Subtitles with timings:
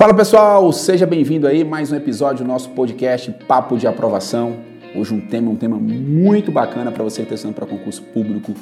[0.00, 4.58] Fala pessoal, seja bem-vindo aí mais um episódio do nosso podcast Papo de Aprovação.
[4.94, 8.54] Hoje um tema, um tema muito bacana para você que está estudando para concurso público,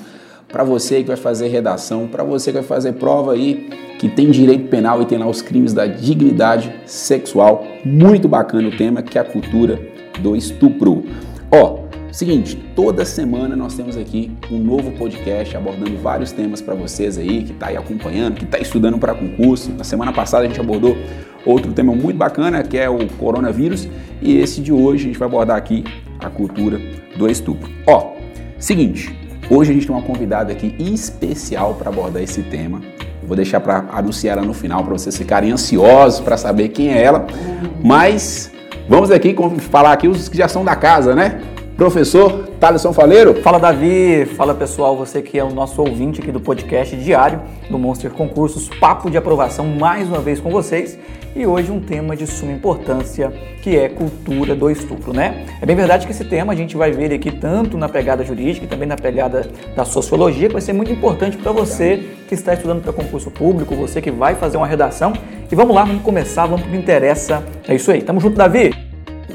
[0.49, 3.69] para você que vai fazer redação, para você que vai fazer prova aí,
[3.99, 7.67] que tem direito penal e tem lá os crimes da dignidade sexual.
[7.85, 9.79] Muito bacana o tema, que é a cultura
[10.23, 11.05] do estupro.
[11.53, 11.85] Ó,
[12.17, 17.45] Seguinte, toda semana nós temos aqui um novo podcast abordando vários temas para vocês aí
[17.45, 19.71] que está aí acompanhando, que está estudando para concurso.
[19.73, 20.97] Na semana passada a gente abordou
[21.47, 23.89] outro tema muito bacana que é o coronavírus
[24.21, 25.85] e esse de hoje a gente vai abordar aqui
[26.19, 26.79] a cultura
[27.17, 27.71] do estupro.
[27.87, 28.15] Ó,
[28.59, 29.17] seguinte,
[29.49, 32.81] hoje a gente tem uma convidada aqui especial para abordar esse tema.
[33.23, 36.93] Eu vou deixar para anunciar ela no final para vocês ficarem ansiosos para saber quem
[36.93, 37.27] é ela.
[37.83, 38.51] Mas
[38.89, 39.35] vamos aqui
[39.71, 41.41] falar aqui os que já são da casa, né?
[41.77, 43.35] Professor Thaleson Faleiro.
[43.43, 47.79] Fala Davi, fala pessoal, você que é o nosso ouvinte aqui do podcast diário do
[47.79, 50.99] Monster Concursos, papo de aprovação mais uma vez com vocês
[51.37, 53.31] e hoje um tema de suma importância
[53.63, 55.45] que é cultura do estupro, né?
[55.61, 58.65] É bem verdade que esse tema a gente vai ver aqui tanto na pegada jurídica
[58.65, 62.55] e também na pegada da sociologia, que vai ser muito importante para você que está
[62.55, 65.13] estudando para concurso público, você que vai fazer uma redação.
[65.51, 67.45] E vamos lá, vamos começar, vamos o que interessa.
[67.69, 68.86] É isso aí, tamo junto, Davi!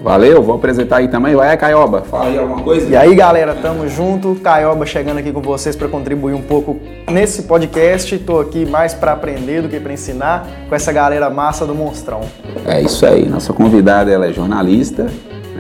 [0.04, 1.36] Valeu, vou apresentar aí também.
[1.36, 2.90] Vai, Caioba, fala aí alguma coisa.
[2.90, 4.34] E aí, galera, tamo junto.
[4.36, 8.18] Caioba chegando aqui com vocês para contribuir um pouco nesse podcast.
[8.18, 12.22] Tô aqui mais para aprender do que para ensinar com essa galera massa do Monstrão.
[12.66, 13.30] É isso aí.
[13.30, 15.06] Nossa convidada, ela é jornalista,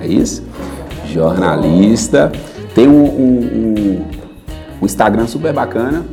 [0.02, 0.44] é isso?
[1.06, 2.32] Jornalista.
[2.74, 4.06] Tem um, um, um,
[4.82, 6.04] um Instagram super bacana,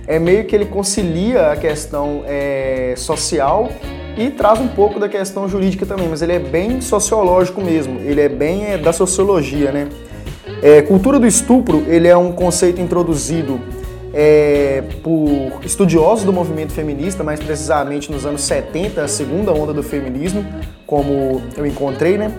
[0.06, 3.70] é meio que ele concilia a questão é, social
[4.16, 8.20] e traz um pouco da questão jurídica também, mas ele é bem sociológico mesmo, ele
[8.20, 9.88] é bem é, da sociologia, né?
[10.60, 13.60] É, cultura do estupro, ele é um conceito introduzido
[14.12, 19.82] é, por estudiosos do movimento feminista, mais precisamente nos anos 70, a segunda onda do
[19.82, 20.44] feminismo,
[20.86, 22.32] como eu encontrei, né?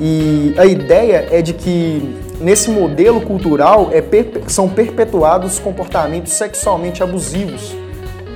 [0.00, 4.02] E a ideia é de que nesse modelo cultural é,
[4.46, 7.74] são perpetuados comportamentos sexualmente abusivos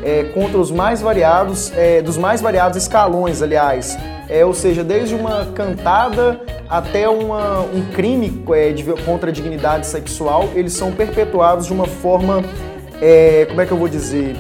[0.03, 3.97] é, contra os mais variados, é, dos mais variados escalões, aliás.
[4.29, 9.87] É, ou seja, desde uma cantada até uma, um crime é, de, contra a dignidade
[9.87, 12.43] sexual, eles são perpetuados de uma forma,
[13.01, 14.37] é, como é que eu vou dizer,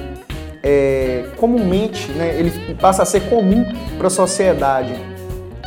[0.62, 3.64] é, comumente, né, ele passa a ser comum
[3.96, 4.94] para a sociedade.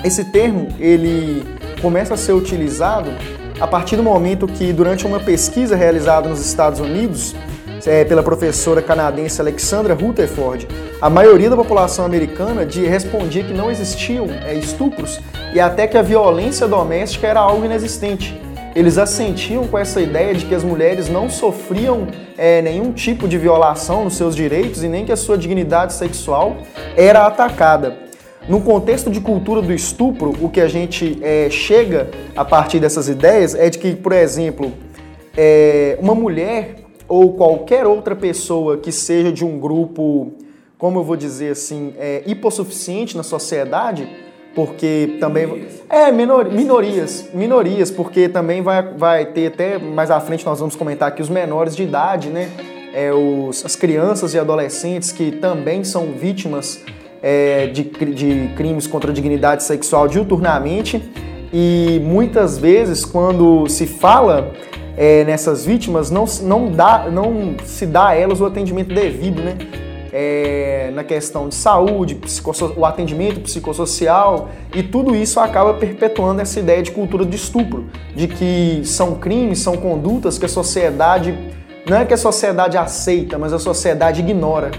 [0.04, 1.44] Esse termo ele
[1.82, 3.10] começa a ser utilizado
[3.60, 7.36] a partir do momento que, durante uma pesquisa realizada nos Estados Unidos
[7.86, 10.68] é, pela professora canadense Alexandra Rutherford,
[11.02, 15.20] a maioria da população americana de, respondia que não existiam é, estupros
[15.54, 18.40] e até que a violência doméstica era algo inexistente.
[18.76, 23.38] Eles assentiam com essa ideia de que as mulheres não sofriam é, nenhum tipo de
[23.38, 26.58] violação nos seus direitos e nem que a sua dignidade sexual
[26.96, 27.98] era atacada.
[28.50, 33.08] No contexto de cultura do estupro, o que a gente é, chega a partir dessas
[33.08, 34.74] ideias é de que, por exemplo,
[35.38, 36.78] é, uma mulher
[37.08, 40.34] ou qualquer outra pessoa que seja de um grupo,
[40.78, 44.10] como eu vou dizer assim, é, hipossuficiente na sociedade,
[44.56, 50.46] porque também é minor, minorias, minorias, porque também vai, vai ter até mais à frente
[50.46, 52.50] nós vamos comentar aqui os menores de idade, né?
[52.94, 56.80] É, os, as crianças e adolescentes que também são vítimas
[57.24, 61.02] é, de, de crimes contra a dignidade sexual diuturnamente
[61.52, 64.52] e muitas vezes quando se fala
[64.96, 69.58] é, nessas vítimas não, não, dá, não se dá a elas o atendimento devido, né?
[70.14, 72.20] É, na questão de saúde,
[72.78, 78.28] o atendimento psicossocial, e tudo isso acaba perpetuando essa ideia de cultura de estupro, de
[78.28, 81.36] que são crimes, são condutas que a sociedade,
[81.90, 84.70] não é que a sociedade aceita, mas a sociedade ignora.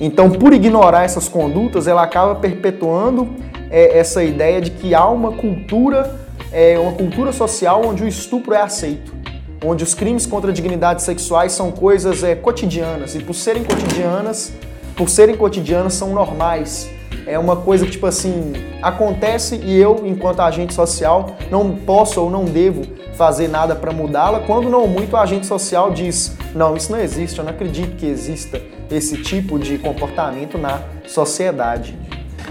[0.00, 3.28] Então, por ignorar essas condutas, ela acaba perpetuando
[3.70, 6.18] é, essa ideia de que há uma cultura,
[6.52, 9.14] é, uma cultura social onde o estupro é aceito,
[9.64, 14.52] onde os crimes contra a dignidade sexuais são coisas é, cotidianas e por serem cotidianas,
[14.96, 16.90] por serem cotidianas são normais.
[17.26, 22.30] É uma coisa que tipo assim acontece e eu, enquanto agente social, não posso ou
[22.30, 22.82] não devo
[23.14, 24.40] fazer nada para mudá-la.
[24.40, 27.38] Quando não muito, o agente social diz: não, isso não existe.
[27.38, 28.60] Eu não acredito que exista
[28.90, 31.98] esse tipo de comportamento na sociedade.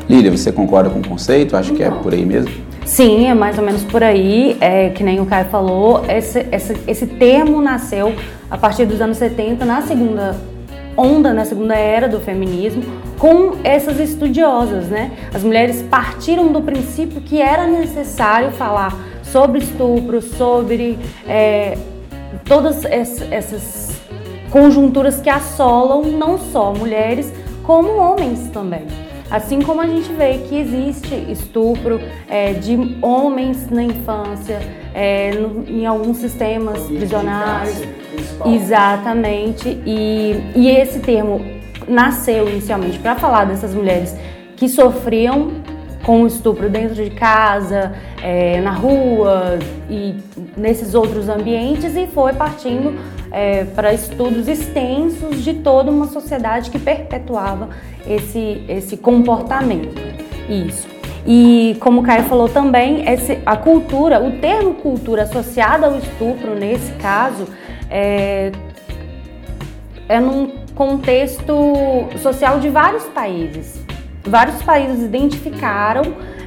[0.10, 1.56] Lília, você concorda com o conceito?
[1.56, 2.65] Acho que é por aí mesmo?
[2.86, 4.56] Sim, é mais ou menos por aí.
[4.62, 8.14] É, que nem o Caio falou, esse, esse, esse termo nasceu
[8.50, 10.36] a partir dos anos 70, na segunda
[10.96, 12.84] onda, na segunda era do feminismo,
[13.20, 15.12] com essas estudiosas, né?
[15.34, 20.98] As mulheres partiram do princípio que era necessário falar sobre estupro, sobre
[21.28, 21.78] é,
[22.46, 24.00] todas essas
[24.50, 27.34] conjunturas que assolam não só mulheres,
[27.64, 29.05] como homens também.
[29.30, 34.60] Assim como a gente vê que existe estupro é, de homens na infância,
[34.94, 37.82] é, no, em alguns sistemas prisionais.
[38.46, 39.70] Exatamente.
[39.86, 41.42] E, e esse termo
[41.88, 44.16] nasceu inicialmente para falar dessas mulheres
[44.56, 45.52] que sofriam
[46.04, 49.58] com o estupro dentro de casa, é, na rua
[49.90, 50.16] e
[50.56, 52.94] nesses outros ambientes e foi partindo
[53.36, 57.68] é, para estudos extensos de toda uma sociedade que perpetuava
[58.08, 59.94] esse, esse comportamento.
[60.48, 60.88] Isso.
[61.28, 66.56] E como o Caio falou também, esse, a cultura, o termo cultura associada ao estupro,
[66.56, 67.46] nesse caso,
[67.90, 68.54] é,
[70.08, 71.54] é num contexto
[72.22, 73.84] social de vários países.
[74.24, 76.04] Vários países identificaram,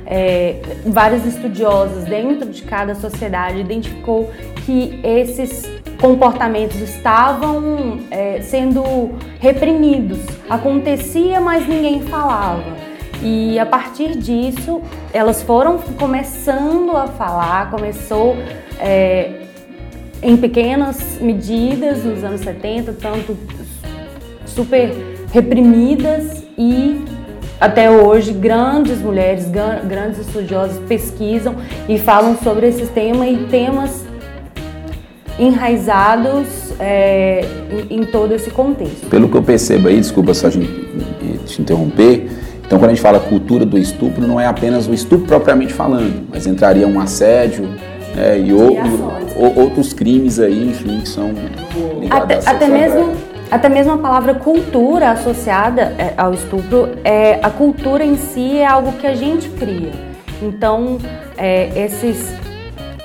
[0.06, 0.56] é,
[0.86, 4.30] vários estudiosos dentro de cada sociedade identificou
[4.64, 10.20] que esses comportamentos estavam é, sendo reprimidos.
[10.48, 12.76] Acontecia, mas ninguém falava.
[13.22, 14.80] E a partir disso,
[15.12, 18.36] elas foram começando a falar, começou
[18.78, 19.42] é,
[20.22, 23.36] em pequenas medidas nos anos 70, tanto
[24.46, 24.92] super
[25.32, 27.04] reprimidas e
[27.60, 29.50] até hoje grandes mulheres,
[29.84, 31.56] grandes estudiosas pesquisam
[31.88, 34.07] e falam sobre esse tema e temas
[35.38, 37.44] enraizados é,
[37.90, 39.06] em, em, todo esse contexto.
[39.08, 40.58] Pelo que eu percebo aí, desculpa só te,
[41.46, 42.28] te interromper,
[42.66, 46.26] então quando a gente fala cultura do estupro, não é apenas o estupro propriamente falando,
[46.30, 47.68] mas entraria um assédio
[48.16, 48.76] é, e, o,
[49.60, 51.32] outros crimes aí, enfim, que são
[52.00, 57.48] ligados até, até mesmo até mesmo a palavra cultura associada é, ao estupro, é, a
[57.48, 59.92] cultura em si é algo que a gente cria.
[60.42, 60.98] Então,
[61.36, 62.30] é, esses,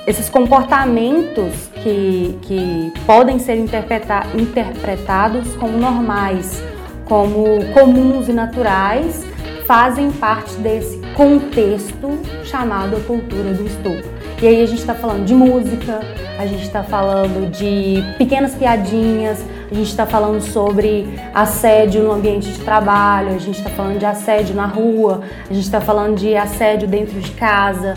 [0.06, 6.62] esses comportamentos que, que podem ser interpreta interpretados como normais,
[7.06, 9.24] como comuns e naturais,
[9.66, 14.12] fazem parte desse contexto chamado cultura do estupro.
[14.42, 16.00] E aí a gente está falando de música,
[16.38, 22.50] a gente está falando de pequenas piadinhas, a gente está falando sobre assédio no ambiente
[22.50, 26.36] de trabalho, a gente está falando de assédio na rua, a gente está falando de
[26.36, 27.94] assédio dentro de casa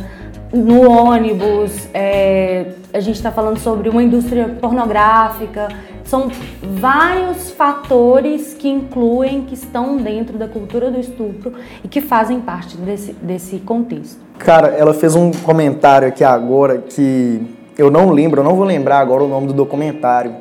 [0.53, 5.67] no ônibus, é, a gente está falando sobre uma indústria pornográfica.
[6.05, 12.39] São vários fatores que incluem, que estão dentro da cultura do estupro e que fazem
[12.39, 14.17] parte desse, desse contexto.
[14.37, 17.41] Cara, ela fez um comentário aqui agora que
[17.77, 20.33] eu não lembro, eu não vou lembrar agora o nome do documentário,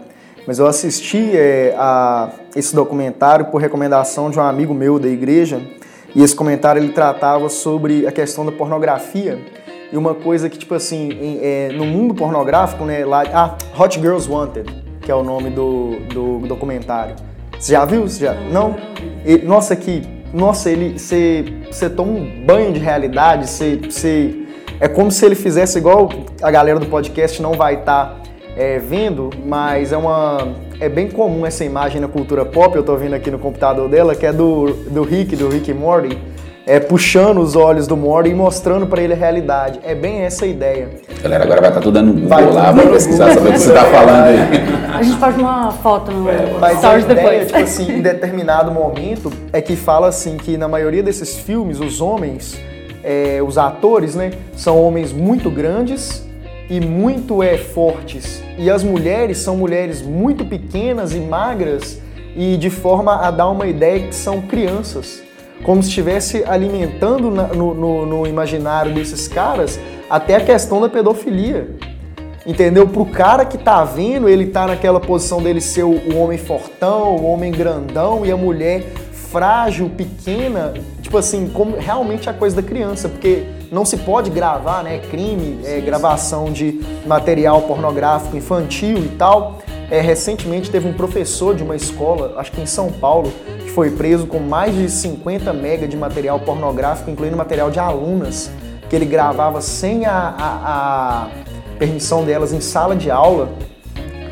[0.47, 5.61] mas eu assisti é, a esse documentário por recomendação de um amigo meu da igreja
[6.15, 9.39] e esse comentário ele tratava sobre a questão da pornografia
[9.93, 13.05] e uma coisa que, tipo assim, em, é, no mundo pornográfico, né?
[13.05, 17.15] Lá, ah, Hot Girls Wanted, que é o nome do, do documentário.
[17.59, 18.03] Você já viu?
[18.03, 18.35] Você já?
[18.35, 18.77] Não?
[19.25, 20.03] E, nossa, que.
[20.33, 20.99] Nossa, ele.
[20.99, 24.47] Você toma um banho de realidade, você.
[24.79, 26.11] É como se ele fizesse igual
[26.43, 28.17] a galera do podcast não vai estar tá,
[28.57, 30.49] é, vendo, mas é uma.
[30.79, 34.15] É bem comum essa imagem na cultura pop, eu tô vendo aqui no computador dela,
[34.15, 36.19] que é do, do Rick, do Rick Morty
[36.67, 39.79] é, puxando os olhos do Mori e mostrando para ele a realidade.
[39.85, 40.89] É bem essa a ideia.
[41.23, 43.59] Galera, agora vai estar tá tudo dando Google vai, lá, vai pesquisar, saber o que
[43.61, 44.39] você está falando aí.
[44.93, 47.47] A gente faz uma foto no é, Mas a ideia, depois.
[47.47, 52.01] tipo assim, em determinado momento, é que fala assim que na maioria desses filmes, os
[52.01, 52.59] homens,
[53.05, 56.27] é, os atores, né, são homens muito grandes
[56.69, 58.43] e muito é, fortes.
[58.59, 62.01] E as mulheres são mulheres muito pequenas e magras
[62.35, 65.26] e de forma a dar uma ideia que são crianças.
[65.63, 70.89] Como se estivesse alimentando na, no, no, no imaginário desses caras até a questão da
[70.89, 71.71] pedofilia.
[72.47, 72.87] Entendeu?
[72.87, 77.17] Pro cara que tá vendo, ele tá naquela posição dele ser o, o homem fortão,
[77.17, 80.73] o homem grandão e a mulher frágil, pequena,
[81.03, 84.99] tipo assim, como realmente a coisa da criança, porque não se pode gravar, né?
[85.11, 89.59] Crime, é, gravação de material pornográfico infantil e tal.
[89.91, 93.91] É, recentemente teve um professor de uma escola, acho que em São Paulo, que foi
[93.91, 98.51] preso com mais de 50 mega de material pornográfico, incluindo material de alunas,
[98.89, 101.29] que ele gravava sem a, a, a
[101.79, 103.49] permissão delas em sala de aula.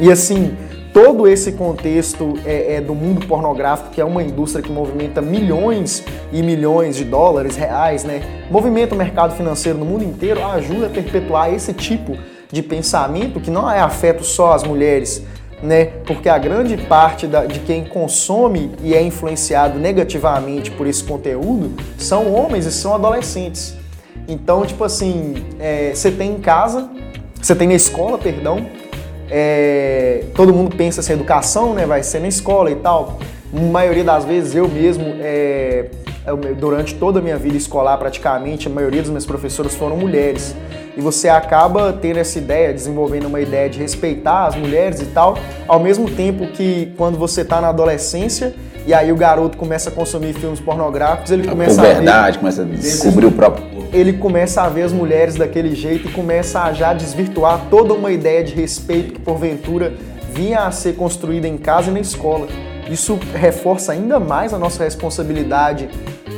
[0.00, 0.56] E assim,
[0.92, 6.04] todo esse contexto é, é, do mundo pornográfico, que é uma indústria que movimenta milhões
[6.32, 8.22] e milhões de dólares, reais, né?
[8.50, 12.16] Movimenta o mercado financeiro no mundo inteiro, ajuda a perpetuar esse tipo
[12.50, 15.24] de pensamento que não é afeto só as mulheres,
[15.64, 15.86] né?
[16.06, 21.72] Porque a grande parte da, de quem consome e é influenciado negativamente por esse conteúdo
[21.98, 23.74] são homens e são adolescentes.
[24.28, 26.88] Então, tipo assim, é, você tem em casa
[27.44, 28.66] você tem na escola, perdão,
[29.30, 33.18] é, todo mundo pensa assim, educação, né, vai ser na escola e tal.
[33.54, 35.90] A maioria das vezes eu mesmo, é,
[36.58, 40.56] durante toda a minha vida escolar praticamente, a maioria dos meus professores foram mulheres.
[40.96, 45.36] E você acaba tendo essa ideia, desenvolvendo uma ideia de respeitar as mulheres e tal,
[45.66, 48.54] ao mesmo tempo que quando você está na adolescência,
[48.86, 52.64] e aí o garoto começa a consumir filmes pornográficos, ele começa a verdade, começa a
[52.64, 53.96] descobrir o próprio corpo.
[53.96, 58.12] Ele começa a ver as mulheres daquele jeito e começa a já desvirtuar toda uma
[58.12, 59.94] ideia de respeito que porventura
[60.32, 62.46] vinha a ser construída em casa e na escola.
[62.90, 65.88] Isso reforça ainda mais a nossa responsabilidade.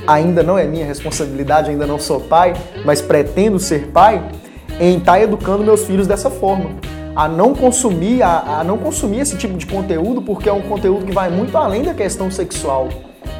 [0.06, 4.22] Ainda não é minha responsabilidade, ainda não sou pai, mas pretendo ser pai
[4.80, 6.70] em estar tá educando meus filhos dessa forma
[7.16, 11.06] a não consumir, a, a não consumir esse tipo de conteúdo, porque é um conteúdo
[11.06, 12.90] que vai muito além da questão sexual.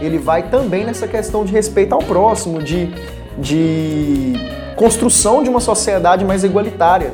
[0.01, 2.89] Ele vai também nessa questão de respeito ao próximo, de,
[3.37, 4.33] de
[4.77, 7.13] construção de uma sociedade mais igualitária.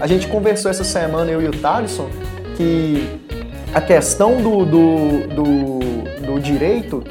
[0.00, 2.08] A gente conversou essa semana, eu e o Thaleson,
[2.56, 3.08] que
[3.74, 5.78] a questão do, do, do,
[6.26, 7.02] do, direito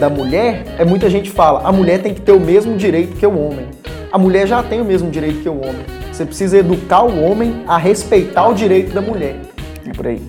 [0.00, 3.26] da mulher é muita gente fala, a mulher tem que ter o mesmo direito que
[3.26, 3.66] o homem.
[4.10, 5.97] A mulher já tem o mesmo direito que o homem.
[6.18, 9.36] Você precisa educar o homem a respeitar o direito da mulher.
[9.86, 10.20] É por aí.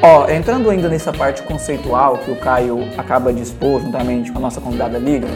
[0.00, 4.40] Ó, entrando ainda nessa parte conceitual que o Caio acaba de expor juntamente com a
[4.40, 5.28] nossa convidada Lívia,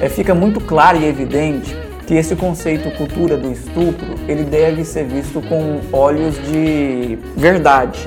[0.00, 1.76] é, fica muito claro e evidente
[2.08, 8.04] que esse conceito cultura do estupro, ele deve ser visto com olhos de verdade.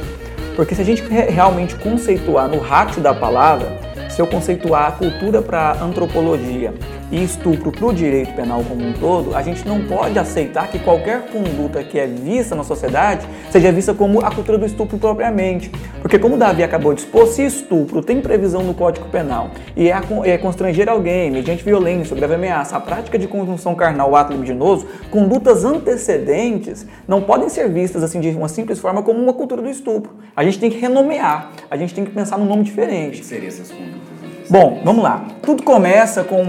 [0.57, 3.79] Porque se a gente realmente conceituar no rácio da palavra,
[4.09, 6.73] se eu conceituar a cultura para antropologia
[7.11, 10.79] e estupro para o direito penal como um todo, a gente não pode aceitar que
[10.79, 15.69] qualquer conduta que é vista na sociedade seja vista como a cultura do estupro propriamente.
[16.01, 19.89] Porque, como o Davi acabou de expor, se estupro tem previsão no Código Penal e
[19.89, 24.87] é, é constranger alguém mediante violência, grave ameaça, a prática de conjunção carnal, ato libidinoso,
[25.09, 29.69] condutas antecedentes não podem ser vistas assim de uma simples forma como uma cultura do
[29.69, 30.11] estupro.
[30.35, 33.17] A gente tem que renomear, a gente tem que pensar num nome diferente.
[33.17, 34.10] O que seriam essas condutas?
[34.51, 35.25] Bom, vamos lá.
[35.41, 36.43] Tudo começa com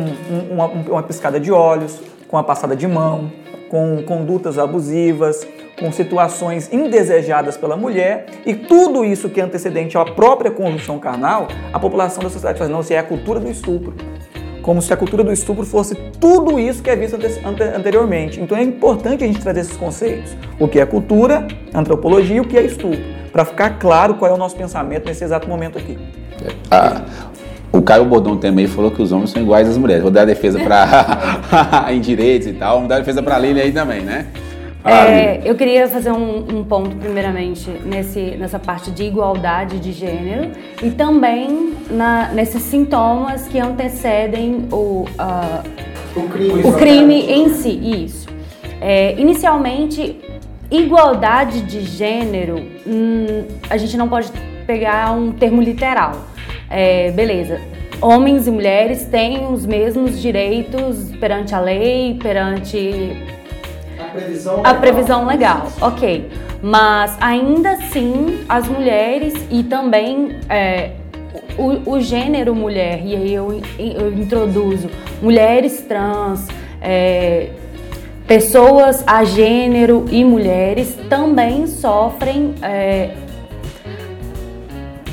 [0.50, 3.30] uma, uma piscada de olhos, com a passada de mão,
[3.68, 5.46] com condutas abusivas,
[5.78, 11.46] com situações indesejadas pela mulher e tudo isso que é antecedente à própria conjunção carnal,
[11.72, 13.94] a população da sociedade faz, não, se é a cultura do estupro.
[14.62, 17.16] Como se a cultura do estupro fosse tudo isso que é visto
[17.76, 18.40] anteriormente.
[18.40, 20.36] Então é importante a gente trazer esses conceitos.
[20.58, 22.98] O que é cultura, antropologia e o que é estupro.
[23.30, 25.96] Para ficar claro qual é o nosso pensamento nesse exato momento aqui.
[26.70, 27.02] Ah,
[27.72, 30.02] o Caio Bodon também falou que os homens são iguais às mulheres.
[30.02, 32.80] Vou dar a defesa para em direitos e tal.
[32.80, 34.26] Vou dar a defesa para a Lili aí também, né?
[34.84, 40.50] É, eu queria fazer um, um, ponto, primeiramente, nesse, nessa parte de igualdade de gênero
[40.82, 48.04] e também na, nesses sintomas que antecedem o, uh, o crime, o crime em si.
[48.04, 48.28] Isso.
[48.80, 50.18] É, inicialmente,
[50.68, 54.32] igualdade de gênero, hum, a gente não pode
[54.66, 56.32] pegar um termo literal
[56.72, 57.60] é, beleza,
[58.00, 63.16] homens e mulheres têm os mesmos direitos perante a lei, perante
[63.98, 65.66] a previsão legal, a previsão legal.
[65.80, 66.30] ok.
[66.62, 70.92] Mas ainda assim, as mulheres e também é,
[71.58, 74.88] o, o, gênero mulher, e aí eu, eu introduzo
[75.20, 76.46] mulheres trans,
[76.80, 77.50] é,
[78.28, 83.10] pessoas a gênero e mulheres também sofrem é,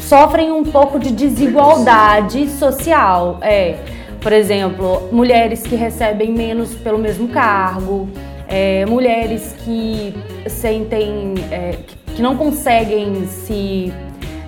[0.10, 3.38] sofrem um pouco de desigualdade social.
[3.44, 3.76] É,
[4.20, 8.10] por exemplo, mulheres que recebem menos pelo mesmo cargo,
[8.48, 10.16] é, mulheres que
[10.48, 11.76] sentem é,
[12.16, 13.94] que não conseguem se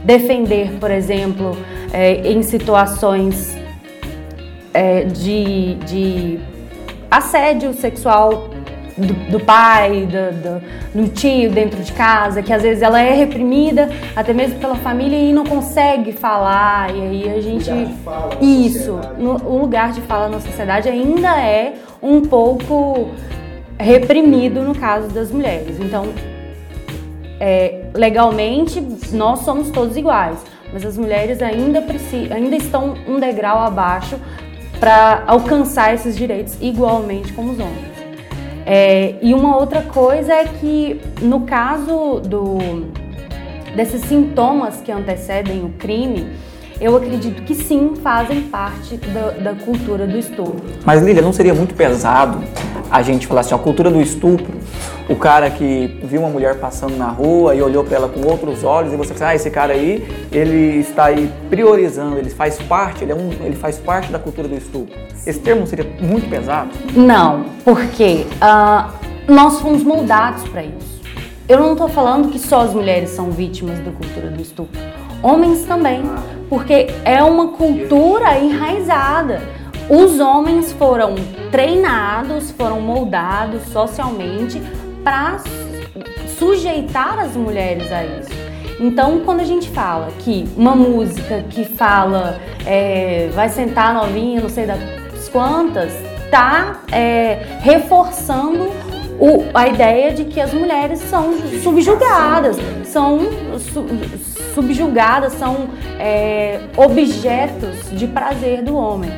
[0.03, 1.55] defender, por exemplo,
[1.93, 3.55] é, em situações
[4.73, 6.39] é, de, de
[7.11, 8.49] assédio sexual
[9.01, 13.13] do, do pai, do, do, do, tio dentro de casa, que às vezes ela é
[13.13, 17.69] reprimida, até mesmo pela família, e não consegue falar, e aí a gente.
[18.39, 23.09] Isso, no, o lugar de fala na sociedade ainda é um pouco
[23.77, 25.79] reprimido no caso das mulheres.
[25.79, 26.07] Então,
[27.39, 28.79] é, legalmente,
[29.11, 30.37] nós somos todos iguais,
[30.71, 31.83] mas as mulheres ainda,
[32.33, 34.15] ainda estão um degrau abaixo
[34.79, 37.90] para alcançar esses direitos igualmente como os homens.
[38.73, 42.57] É, e uma outra coisa é que no caso do,
[43.75, 46.31] desses sintomas que antecedem o crime,
[46.81, 50.63] eu acredito que sim, fazem parte da, da cultura do estupro.
[50.83, 52.43] Mas Lília, não seria muito pesado
[52.89, 54.51] a gente falar assim, a cultura do estupro,
[55.07, 58.63] o cara que viu uma mulher passando na rua e olhou para ela com outros
[58.63, 63.03] olhos e você pensa, ah, esse cara aí, ele está aí priorizando, ele faz parte,
[63.03, 64.93] ele, é um, ele faz parte da cultura do estupro.
[65.25, 66.71] Esse termo seria muito pesado?
[66.95, 68.91] Não, porque uh,
[69.31, 70.99] nós fomos moldados para isso.
[71.47, 74.79] Eu não estou falando que só as mulheres são vítimas da cultura do estupro.
[75.23, 76.03] Homens também,
[76.49, 79.41] porque é uma cultura enraizada.
[79.89, 81.15] Os homens foram
[81.51, 84.61] treinados, foram moldados socialmente
[85.03, 85.37] para
[86.37, 88.31] sujeitar as mulheres a isso.
[88.79, 94.49] Então, quando a gente fala que uma música que fala é, vai sentar novinha, não
[94.49, 95.93] sei das quantas,
[96.31, 98.71] tá é, reforçando
[99.21, 103.19] o, a ideia de que as mulheres são subjugadas, são
[103.59, 103.85] su,
[104.55, 109.11] subjugadas, são é, objetos de prazer do homem.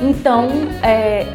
[0.00, 0.48] Então,
[0.82, 1.26] é,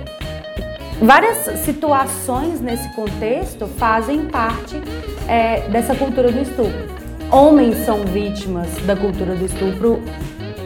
[1.00, 4.82] várias situações nesse contexto fazem parte
[5.28, 6.96] é, dessa cultura do estupro.
[7.32, 10.02] Homens são vítimas da cultura do estupro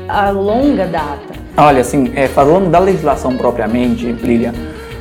[0.08, 1.34] a longa data.
[1.58, 4.54] Olha, assim, é, falando da legislação propriamente, Lilian,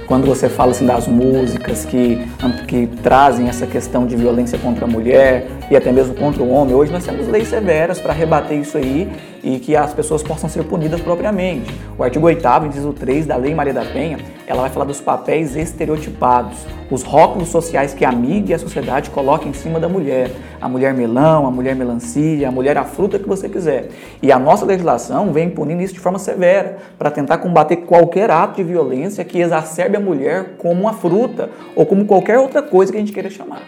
[0.09, 2.27] quando você fala assim das músicas que,
[2.67, 6.75] que trazem essa questão de violência contra a mulher e até mesmo contra o homem,
[6.75, 9.07] hoje nós temos leis severas para rebater isso aí
[9.43, 11.73] e que as pessoas possam ser punidas propriamente.
[11.97, 15.57] O artigo 8 inciso 3 da Lei Maria da Penha, ela vai falar dos papéis
[15.57, 16.59] estereotipados,
[16.91, 20.31] os rótulos sociais que a mídia e a sociedade colocam em cima da mulher.
[20.61, 23.89] A mulher melão, a mulher melancia, a mulher a fruta que você quiser.
[24.23, 28.57] E a nossa legislação vem punindo isso de forma severa, para tentar combater qualquer ato
[28.57, 32.99] de violência que exacerbe a mulher como uma fruta ou como qualquer outra coisa que
[32.99, 33.63] a gente queira chamar.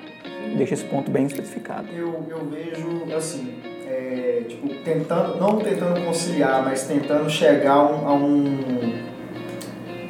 [0.56, 1.86] Deixa esse ponto bem especificado.
[1.94, 3.54] Eu, eu vejo assim,
[4.00, 8.94] é, tipo, tentando, não tentando conciliar, mas tentando chegar a um,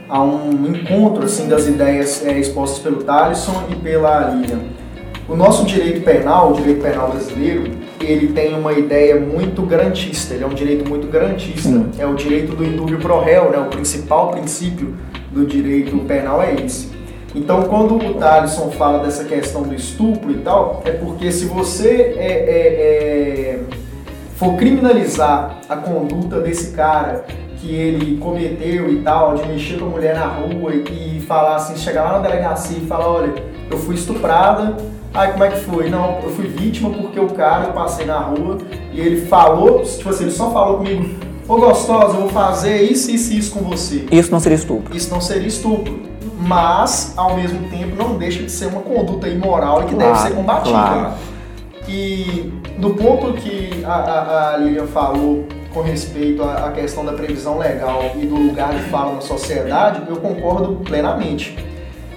[0.09, 4.61] a um encontro assim, das ideias é, expostas pelo Thaleson e pela Lilian.
[5.29, 10.45] O nosso direito penal, o direito penal brasileiro, ele tem uma ideia muito garantista, ele
[10.45, 11.69] é um direito muito garantista.
[11.69, 11.91] Sim.
[11.99, 13.59] É o direito do indúbio pro réu, né?
[13.59, 14.97] o principal princípio
[15.31, 16.91] do direito penal é esse.
[17.35, 22.15] Então, quando o Thaleson fala dessa questão do estupro e tal, é porque se você
[22.17, 23.61] é, é, é,
[24.41, 27.27] for criminalizar a conduta desse cara
[27.59, 31.57] que ele cometeu e tal, de mexer com a mulher na rua e, e falar
[31.57, 33.35] assim, chegar lá na delegacia e falar, olha,
[33.71, 34.77] eu fui estuprada,
[35.13, 35.91] Ai, como é que foi?
[35.91, 38.59] Não, eu fui vítima porque o cara, eu passei na rua
[38.93, 41.17] e ele falou, tipo assim, ele só falou comigo,
[41.49, 44.07] ô gostosa, eu vou fazer isso, isso e isso com você.
[44.11, 44.97] Isso não seria estupro.
[44.97, 49.83] Isso não seria estupro mas ao mesmo tempo não deixa de ser uma conduta imoral
[49.83, 50.73] e que claro, deve ser combatida.
[50.73, 51.13] Claro.
[51.93, 57.13] E do ponto que a, a, a Lilian falou com respeito à, à questão da
[57.13, 61.59] previsão legal e do lugar de fala na sociedade, eu concordo plenamente.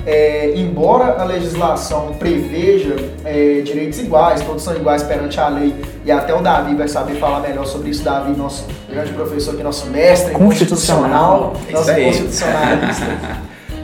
[0.05, 5.73] É, embora a legislação preveja é, direitos iguais, todos são iguais perante a lei,
[6.05, 9.63] e até o Davi vai saber falar melhor sobre isso, Davi, nosso grande professor aqui,
[9.63, 13.05] nosso mestre constitucional, constitucional nosso constitucionalista.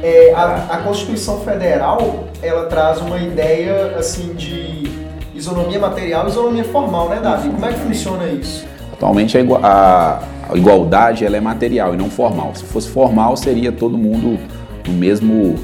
[0.04, 4.99] é, a, a, Constituição Federal ela traz uma ideia assim de
[5.40, 7.50] isonomia material e isonomia formal, né, Davi?
[7.50, 8.66] Como é que funciona isso?
[8.94, 10.22] Atualmente a,
[10.54, 12.54] igualdade ela é material e não formal.
[12.56, 14.40] Se fosse formal, seria todo mundo
[14.88, 15.56] no mesmo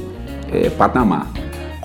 [0.51, 1.27] é, patamar.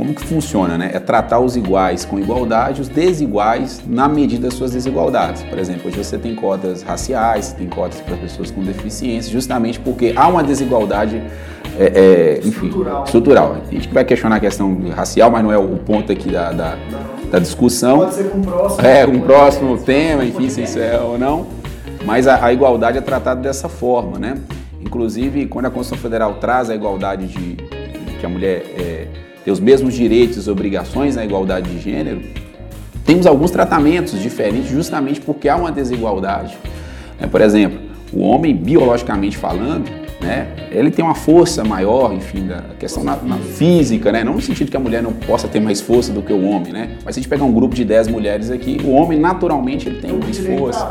[0.01, 0.79] Como que funciona?
[0.79, 0.93] Né?
[0.95, 5.43] É tratar os iguais com igualdade, os desiguais na medida das suas desigualdades.
[5.43, 10.15] Por exemplo, hoje você tem cotas raciais, tem cotas para pessoas com deficiência, justamente porque
[10.17, 11.23] há uma desigualdade
[11.79, 13.05] é, é, enfim, estrutural.
[13.05, 13.57] estrutural.
[13.69, 16.79] A gente vai questionar a questão racial, mas não é o ponto aqui da, da,
[17.31, 17.99] da discussão.
[17.99, 18.87] Pode ser um próximo.
[18.87, 21.47] É, um próximo tema, enfim, se isso é ou não.
[22.07, 24.39] Mas a, a igualdade é tratada dessa forma, né?
[24.81, 29.07] Inclusive, quando a Constituição Federal traz a igualdade de, de que a mulher é,
[29.44, 32.20] tem os mesmos direitos e obrigações na igualdade de gênero,
[33.05, 36.57] temos alguns tratamentos diferentes justamente porque há uma desigualdade.
[37.18, 37.81] É, por exemplo,
[38.12, 43.38] o homem, biologicamente falando, né, ele tem uma força maior, enfim, da questão na, na,
[43.38, 46.33] física, né, não no sentido que a mulher não possa ter mais força do que
[46.33, 48.90] o homem, né, mas se a gente pegar um grupo de 10 mulheres aqui, o
[48.90, 50.90] homem naturalmente ele tem mais força.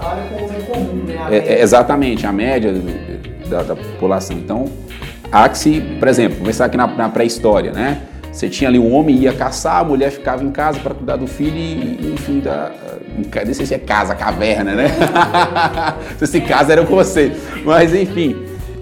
[0.74, 2.74] Comum, né, a é, é, exatamente, a média
[3.48, 4.38] da, da, população.
[4.38, 4.66] Então,
[5.32, 8.94] há que se, por exemplo, começar aqui na, na pré-história, né, você tinha ali um
[8.94, 12.72] homem ia caçar, a mulher ficava em casa para cuidar do filho e, enfim, da,
[13.46, 14.88] não sei se é casa, caverna, né?
[16.18, 17.32] se esse casa era com você.
[17.66, 18.36] Mas, enfim.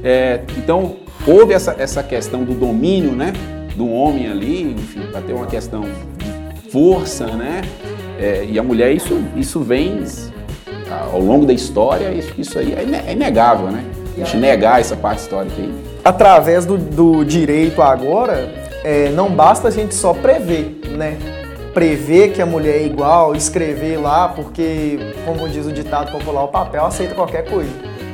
[0.04, 3.34] É, então, houve essa, essa questão do domínio, né?
[3.76, 7.62] Do homem ali, enfim, para ter uma questão de força, né?
[8.20, 10.04] É, e a mulher, isso, isso vem
[11.12, 13.84] ao longo da história, isso, isso aí é inegável, né?
[14.16, 15.72] A gente negar essa parte histórica aí.
[16.04, 21.18] Através do, do direito agora, é, não basta a gente só prever, né?
[21.74, 26.48] Prever que a mulher é igual, escrever lá, porque, como diz o ditado popular, o
[26.48, 27.70] papel aceita qualquer coisa.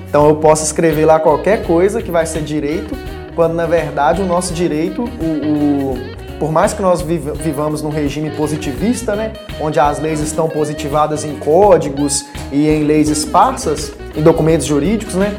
[0.07, 2.95] Então eu posso escrever lá qualquer coisa que vai ser direito,
[3.35, 8.29] quando na verdade o nosso direito, o, o por mais que nós vivamos num regime
[8.31, 14.65] positivista, né, onde as leis estão positivadas em códigos e em leis esparsas, em documentos
[14.65, 15.35] jurídicos, né,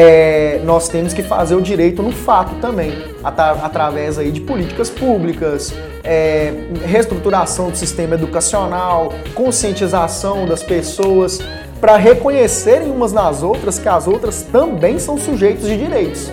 [0.00, 2.92] é, nós temos que fazer o direito no fato também,
[3.24, 11.40] através aí de políticas públicas, é, reestruturação do sistema educacional, conscientização das pessoas,
[11.80, 16.30] para reconhecerem umas nas outras que as outras também são sujeitos de direitos.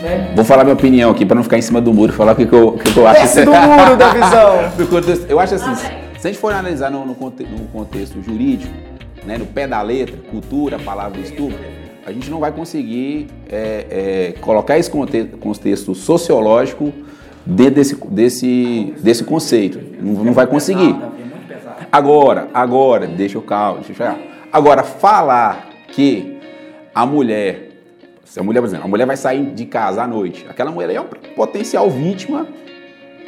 [0.00, 0.32] Né?
[0.36, 2.46] Vou falar minha opinião aqui para não ficar em cima do muro, falar o que,
[2.46, 3.44] que, eu, que, que eu acho.
[3.44, 5.16] Do muro da visão.
[5.28, 8.72] eu acho assim, se a gente for analisar no, no, contexto jurídico,
[9.24, 11.58] né, no pé da letra, cultura, palavra estupro,
[12.06, 13.86] a gente não vai conseguir é,
[14.36, 16.92] é, colocar esse contexto sociológico
[17.46, 19.80] dentro desse, desse, desse conceito.
[20.00, 20.94] Não, não vai conseguir.
[21.90, 24.14] Agora, agora, deixa eu calmo, deixa eu
[24.52, 26.38] Agora, falar que
[26.94, 27.70] a mulher,
[28.24, 30.90] se a mulher, por exemplo, a mulher vai sair de casa à noite, aquela mulher
[30.94, 32.46] é uma potencial vítima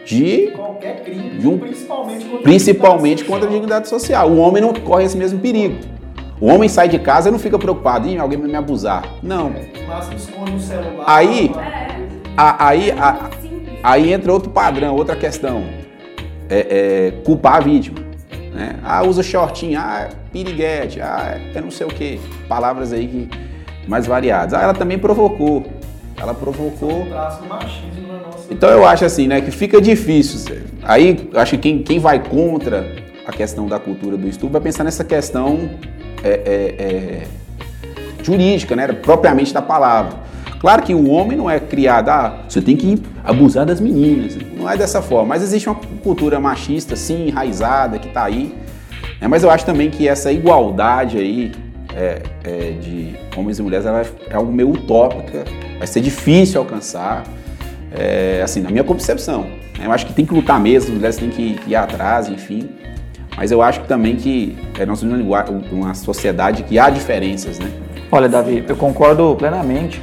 [0.04, 4.30] de qualquer crime, de um, principalmente contra, principalmente a contra a dignidade social.
[4.30, 5.95] O homem não corre esse mesmo perigo.
[6.40, 9.04] O homem sai de casa e não fica preocupado, em alguém vai me abusar.
[9.22, 9.54] Não.
[11.06, 11.50] Aí,
[12.36, 13.30] a, aí, a,
[13.82, 15.64] aí entra outro padrão, outra questão.
[16.48, 17.98] É, é, culpar a vítima.
[18.52, 18.76] Né?
[18.84, 22.20] Ah, usa shortinho, ah, piriguete, ah, é não sei o que.
[22.48, 23.30] Palavras aí que,
[23.88, 24.52] mais variadas.
[24.54, 25.66] Ah, ela também provocou.
[26.18, 27.06] Ela provocou.
[28.50, 30.58] Então eu acho assim, né, que fica difícil.
[30.82, 32.86] Aí acho que quem, quem vai contra
[33.26, 35.70] a questão da cultura do estupro vai pensar nessa questão
[36.26, 37.22] é, é, é,
[38.22, 38.88] jurídica, né?
[38.88, 40.26] propriamente da palavra.
[40.58, 44.36] Claro que o homem não é criado, ah, você tem que abusar das meninas.
[44.56, 45.28] Não é dessa forma.
[45.28, 48.54] Mas existe uma cultura machista, sim, enraizada, que está aí.
[49.20, 51.52] É, mas eu acho também que essa igualdade aí
[51.94, 55.44] é, é, de homens e mulheres ela é algo meio utópica,
[55.78, 57.24] vai ser difícil alcançar,
[57.92, 59.42] é, assim, na minha concepção.
[59.78, 59.86] Né?
[59.86, 62.68] Eu acho que tem que lutar mesmo, as mulheres têm que ir atrás, enfim.
[63.36, 65.26] Mas eu acho também que é, nós vivemos
[65.70, 67.70] uma sociedade que há diferenças, né?
[68.10, 70.00] Olha, Davi, eu concordo plenamente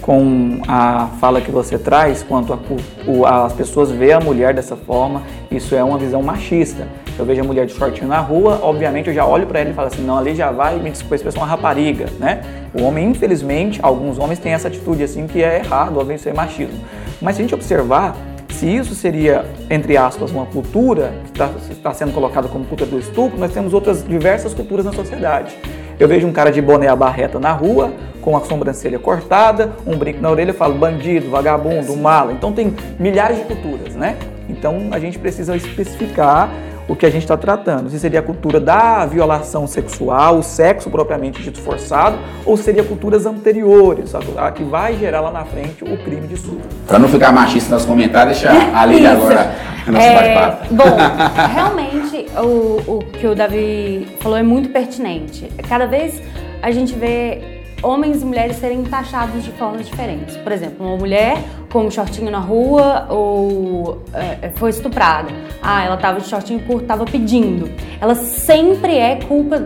[0.00, 2.58] com a fala que você traz quanto a,
[3.06, 6.88] o, as pessoas veem a mulher dessa forma, isso é uma visão machista.
[7.16, 9.74] Eu vejo a mulher de shortinho na rua, obviamente eu já olho para ela e
[9.74, 12.40] falo assim, não, ali já vai, me desculpa a expressão, uma rapariga, né?
[12.74, 16.32] O homem, infelizmente, alguns homens têm essa atitude assim que é errado, às vezes é
[16.32, 16.80] machismo.
[17.20, 18.16] Mas se a gente observar,
[18.52, 22.98] se isso seria, entre aspas, uma cultura que está, está sendo colocada como cultura do
[22.98, 25.56] estupro, nós temos outras diversas culturas na sociedade.
[25.98, 29.96] Eu vejo um cara de boné à barreta na rua, com a sobrancelha cortada, um
[29.96, 32.32] brinco na orelha, eu falo bandido, vagabundo, mala.
[32.32, 34.16] Então tem milhares de culturas, né?
[34.48, 36.50] Então a gente precisa especificar
[36.92, 37.88] o que a gente está tratando.
[37.88, 43.24] Se seria a cultura da violação sexual, o sexo propriamente dito forçado, ou seria culturas
[43.24, 46.68] anteriores, a, que vai gerar lá na frente o crime de estupro.
[46.86, 50.84] Para não ficar machista nos comentários, deixa a Lili agora nosso é, Bom,
[51.52, 55.50] realmente o, o que o Davi falou é muito pertinente.
[55.66, 56.22] Cada vez
[56.60, 60.36] a gente vê homens e mulheres serem taxados de formas diferentes.
[60.36, 65.30] Por exemplo, uma mulher com um shortinho na rua ou é, foi estuprada.
[65.62, 67.70] Ah, ela estava de shortinho curto, estava pedindo.
[68.00, 69.62] Ela sempre é culpa,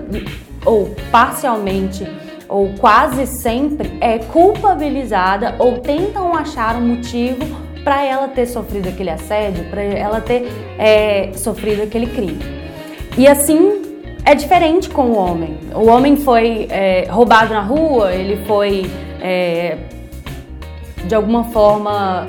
[0.65, 2.07] ou parcialmente,
[2.49, 7.45] ou quase sempre é culpabilizada ou tentam achar um motivo
[7.83, 10.49] para ela ter sofrido aquele assédio, para ela ter
[10.79, 12.39] é, sofrido aquele crime.
[13.17, 13.96] E assim
[14.27, 15.57] é diferente com o homem.
[15.73, 19.79] O homem foi é, roubado na rua, ele foi é,
[21.07, 22.27] de alguma forma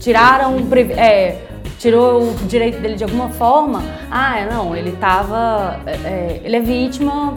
[0.00, 0.56] tiraram,
[0.96, 1.36] é,
[1.78, 6.60] tirou o direito dele de alguma forma, ah, não, ele estava, é, é, ele é
[6.60, 7.34] vítima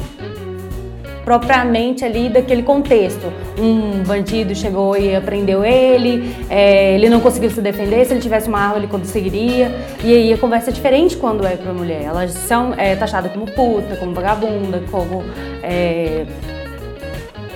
[1.23, 3.31] propriamente ali daquele contexto.
[3.57, 8.47] Um bandido chegou e prendeu ele, é, ele não conseguiu se defender, se ele tivesse
[8.47, 9.71] uma arma ele conseguiria.
[10.03, 12.03] E aí a conversa é diferente quando é para mulher.
[12.03, 15.23] Elas são é, taxadas como puta, como vagabunda, como
[15.63, 16.25] é,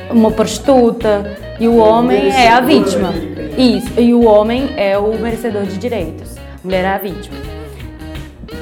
[0.10, 1.38] uma prostituta.
[1.60, 3.13] E o homem é a vítima.
[3.58, 3.99] Isso.
[3.99, 6.36] E o homem é o merecedor de direitos.
[6.36, 7.52] A mulher é a vítima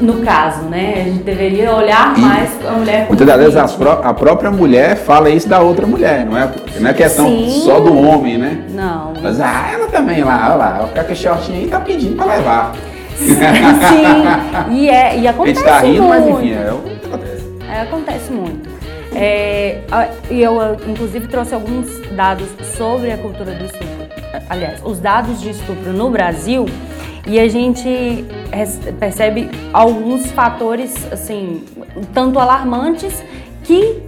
[0.02, 0.94] no caso, né?
[1.02, 4.52] A gente deveria olhar mais a mulher como Muitas das vezes a, pró a, própria
[4.52, 7.62] mulher fala isso da outra mulher, não é, não é questão Sim.
[7.64, 8.64] só do homem, né?
[8.72, 9.14] Não.
[9.22, 12.26] Mas ah, ela também lá, olha lá, ficar com esse shortinho aí tá pedindo pra
[12.26, 12.74] levar.
[13.18, 16.10] Sim, e, é, e acontece A gente tá rindo, muito.
[16.10, 17.44] mas enfim, é o que acontece.
[17.70, 18.70] É, acontece muito.
[19.14, 19.82] É,
[20.30, 23.92] e eu, inclusive, trouxe alguns dados sobre a cultura do estupro.
[24.50, 26.66] Aliás, os dados de estupro no Brasil
[27.28, 28.26] e a gente
[29.00, 31.64] percebe alguns fatores assim
[32.14, 33.24] tanto alarmantes
[33.64, 34.02] que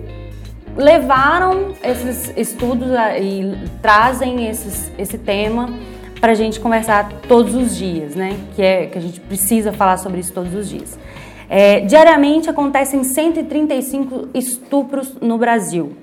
[0.76, 2.90] levaram esses estudos
[3.22, 5.70] e trazem esses, esse tema
[6.20, 8.36] para a gente conversar todos os dias, né?
[8.56, 10.98] Que é que a gente precisa falar sobre isso todos os dias.
[11.50, 15.96] É, diariamente acontecem 135 estupros no Brasil.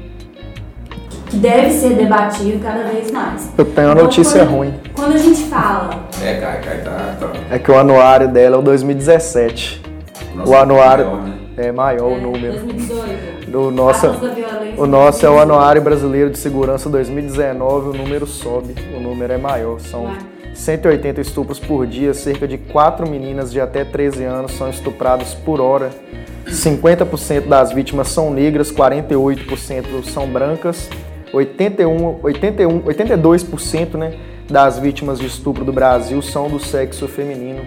[1.28, 3.52] que deve ser debatido cada vez mais.
[3.58, 4.74] Eu tenho uma então, notícia quando, ruim.
[4.94, 5.90] Quando a gente fala.
[6.22, 7.32] É, cai, cai, tá, tá.
[7.50, 9.82] É que o anuário dela é o 2017.
[10.34, 11.06] Nossa, o anuário.
[11.06, 11.34] Maior, né?
[11.58, 12.52] É maior é, o número.
[12.60, 13.50] 2018.
[13.50, 14.06] Do nosso,
[14.78, 19.36] o nosso é o Anuário Brasileiro de Segurança 2019, o número sobe, o número é
[19.36, 19.80] maior.
[19.80, 20.16] São
[20.54, 25.60] 180 estupros por dia, cerca de 4 meninas de até 13 anos são estupradas por
[25.60, 25.90] hora.
[26.46, 30.88] 50% das vítimas são negras, 48% são brancas,
[31.32, 34.14] 81, 81, 82% né,
[34.48, 37.62] das vítimas de estupro do Brasil são do sexo feminino.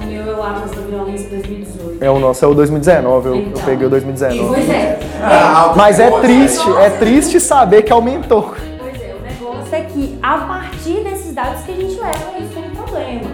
[0.00, 2.04] O meu é o Atlas da Violência 2018.
[2.04, 4.48] É, o nosso é o 2019, eu, então, eu peguei o 2019.
[4.48, 4.98] Pois é.
[5.22, 8.54] Ah, Mas é triste, é triste saber que aumentou.
[8.78, 12.52] Pois é, o negócio é que a partir desses dados que a gente leva isso
[12.54, 13.30] como problema.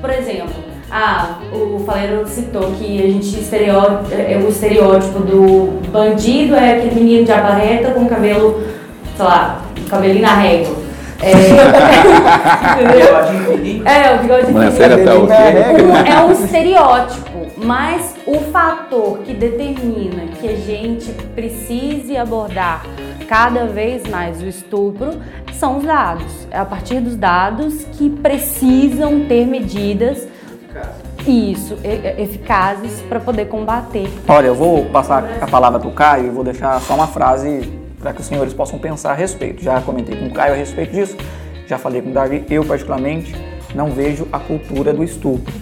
[0.00, 0.54] Por exemplo,
[0.90, 6.96] ah, o Faleiro citou que a gente estereótipo, é, o estereótipo do bandido é aquele
[6.96, 8.60] menino de abarreta com cabelo,
[9.16, 10.79] sei lá, cabelinho na régua.
[11.22, 11.32] É,
[13.84, 14.72] é, o bigode infinito.
[15.26, 15.34] Tá
[16.06, 22.86] é um estereótipo, mas o fator que determina que a gente precise abordar
[23.28, 25.20] cada vez mais o estupro
[25.52, 26.48] são os dados.
[26.50, 30.26] É a partir dos dados que precisam ter medidas
[31.26, 31.76] isso,
[32.16, 34.08] eficazes para poder combater.
[34.26, 37.79] Olha, eu vou passar a palavra para o Caio e vou deixar só uma frase
[38.00, 39.62] para que os senhores possam pensar a respeito.
[39.62, 41.16] Já comentei com o Caio a respeito disso,
[41.66, 42.44] já falei com o Davi.
[42.50, 43.34] Eu, particularmente,
[43.74, 45.52] não vejo a cultura do estupro.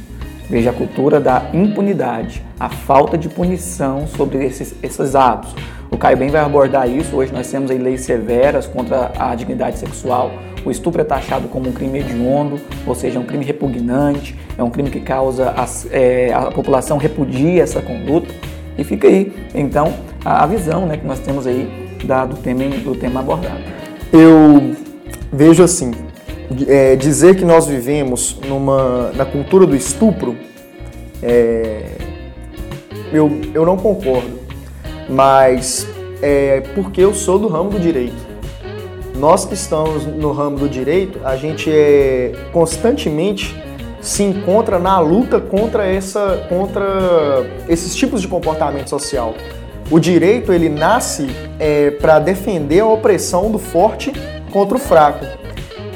[0.49, 5.55] Vejo a cultura da impunidade, a falta de punição sobre esses, esses atos.
[5.91, 7.17] O Caio bem vai abordar isso.
[7.17, 10.31] Hoje nós temos leis severas contra a dignidade sexual.
[10.65, 14.63] O estupro é taxado como um crime hediondo, ou seja, é um crime repugnante, é
[14.63, 18.33] um crime que causa a, é, a população repudia essa conduta.
[18.77, 19.93] E fica aí, então,
[20.25, 23.61] a, a visão né, que nós temos aí da, do, tema, do tema abordado.
[24.13, 24.77] Eu
[25.33, 25.93] vejo assim,
[26.67, 30.37] é, dizer que nós vivemos numa, na cultura do estupro,
[31.23, 31.85] é,
[33.13, 34.39] eu, eu não concordo,
[35.09, 35.87] mas
[36.23, 38.29] é porque eu sou do ramo do direito.
[39.17, 43.55] Nós que estamos no ramo do direito, a gente é constantemente
[44.01, 49.35] se encontra na luta contra, essa, contra esses tipos de comportamento social.
[49.91, 54.13] O direito ele nasce é, para defender a opressão do forte
[54.53, 55.25] contra o fraco.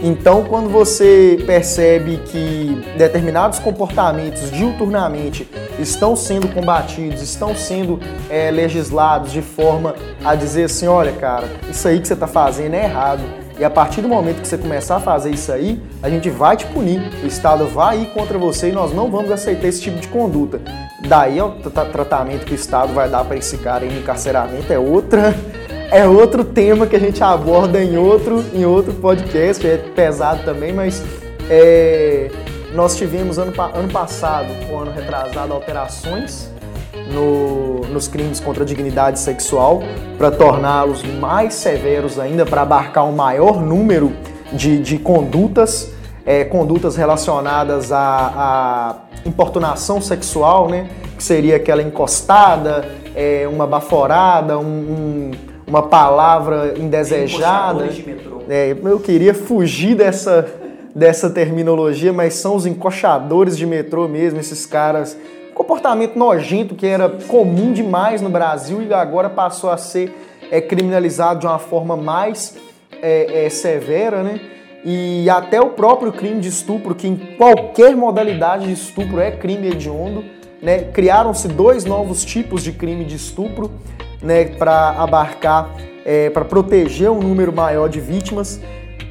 [0.02, 9.30] Então, quando você percebe que determinados comportamentos diuturnamente estão sendo combatidos, estão sendo é, legislados
[9.30, 13.22] de forma a dizer assim: olha, cara, isso aí que você está fazendo é errado,
[13.58, 16.56] E a partir do momento que você começar a fazer isso aí, a gente vai
[16.56, 17.00] te punir.
[17.22, 20.60] O Estado vai ir contra você e nós não vamos aceitar esse tipo de conduta.
[21.06, 25.34] Daí o tratamento que o Estado vai dar para esse cara em encarceramento é outra
[25.90, 30.72] é outro tema que a gente aborda em outro, em outro podcast, é pesado também,
[30.72, 31.02] mas
[31.50, 32.30] é,
[32.74, 36.51] nós tivemos ano, ano passado, o ano retrasado, alterações
[37.10, 39.82] no, nos crimes contra a dignidade sexual
[40.16, 44.12] para torná-los mais severos ainda, para abarcar um maior número
[44.52, 45.92] de, de condutas,
[46.24, 50.88] é, condutas relacionadas à, à, importunação sexual, né?
[51.16, 52.84] que seria aquela encostada,
[53.14, 55.30] é, uma baforada, um, um,
[55.66, 57.88] uma palavra indesejada.
[58.48, 60.46] É, eu queria fugir dessa,
[60.94, 65.16] dessa terminologia, mas são os encoxadores de metrô mesmo, esses caras
[65.54, 70.12] comportamento nojento que era comum demais no Brasil e agora passou a ser
[70.50, 72.56] é, criminalizado de uma forma mais
[73.00, 74.40] é, é, severa, né?
[74.84, 79.68] E até o próprio crime de estupro, que em qualquer modalidade de estupro é crime
[79.68, 80.24] hediondo,
[80.60, 80.84] né?
[80.92, 83.70] Criaram-se dois novos tipos de crime de estupro,
[84.20, 84.44] né?
[84.44, 85.70] Para abarcar,
[86.04, 88.60] é, para proteger um número maior de vítimas.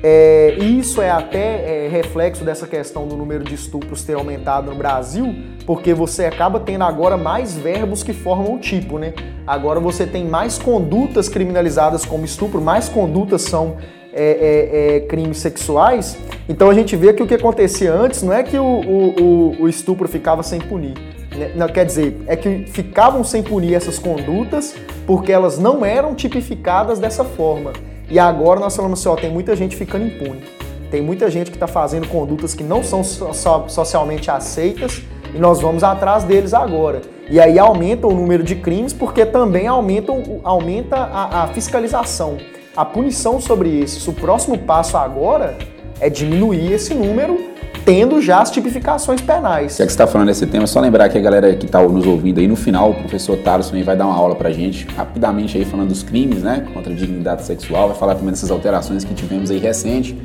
[0.04, 4.76] É, isso é até é, reflexo dessa questão do número de estupros ter aumentado no
[4.76, 5.36] Brasil,
[5.66, 9.14] porque você acaba tendo agora mais verbos que formam o tipo, né?
[9.46, 13.78] Agora você tem mais condutas criminalizadas como estupro, mais condutas são
[14.12, 16.18] é, é, é, crimes sexuais.
[16.50, 19.70] Então a gente vê que o que acontecia antes não é que o, o, o
[19.70, 20.96] estupro ficava sem punir.
[21.38, 21.52] Né?
[21.56, 26.98] Não, quer dizer, é que ficavam sem punir essas condutas porque elas não eram tipificadas
[26.98, 27.72] dessa forma.
[28.12, 30.44] E agora nós falamos assim, ó, tem muita gente ficando impune.
[30.92, 33.32] Tem muita gente que está fazendo condutas que não são so
[33.70, 35.02] socialmente aceitas
[35.34, 37.02] e nós vamos atrás deles agora.
[37.30, 40.12] E aí aumenta o número de crimes porque também aumenta,
[40.44, 42.38] aumenta a, a fiscalização,
[42.76, 44.12] a punição sobre isso.
[44.12, 45.58] O próximo passo agora
[46.02, 47.51] é diminuir esse número
[47.86, 49.78] tendo já as tipificações penais.
[49.78, 52.06] Já que você está falando desse tema, só lembrar que a galera que está nos
[52.06, 55.58] ouvindo aí, no final, o professor Taros também vai dar uma aula pra gente, rapidamente
[55.58, 59.14] aí falando dos crimes, né, contra a dignidade sexual, vai falar também dessas alterações que
[59.14, 60.16] tivemos aí recente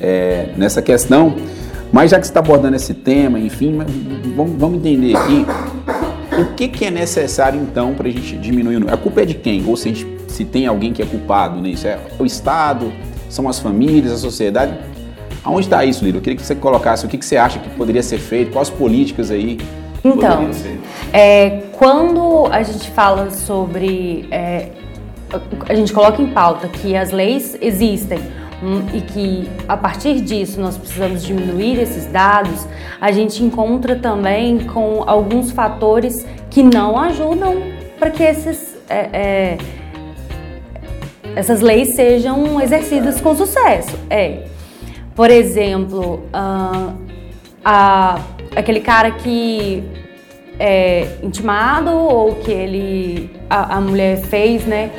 [0.00, 1.34] é, nessa questão.
[1.92, 3.76] Mas já que você está abordando esse tema, enfim,
[4.36, 5.44] vamos, vamos entender aqui
[6.40, 8.92] o que, que é necessário então para a gente diminuir o.
[8.92, 9.64] A culpa é de quem?
[9.66, 11.86] Ou se, gente, se tem alguém que é culpado nisso?
[11.86, 12.92] É o Estado?
[13.28, 14.72] São as famílias, a sociedade?
[15.44, 16.18] Aonde está isso, Lira?
[16.18, 18.68] Eu queria que você colocasse o que, que você acha que poderia ser feito, quais
[18.68, 19.58] políticas aí
[20.04, 20.50] então,
[21.12, 24.26] é, quando a gente fala sobre.
[24.30, 24.68] É,
[25.68, 28.18] a gente coloca em pauta que as leis existem
[28.62, 32.66] hum, e que a partir disso nós precisamos diminuir esses dados,
[33.00, 37.62] a gente encontra também com alguns fatores que não ajudam
[37.98, 39.58] para que esses, é, é,
[41.36, 43.96] essas leis sejam exercidas com sucesso.
[44.08, 44.44] É.
[45.14, 46.94] Por exemplo, uh,
[47.64, 48.20] a,
[48.54, 49.82] aquele cara que
[50.58, 54.90] é intimado ou que ele a, a mulher fez, né?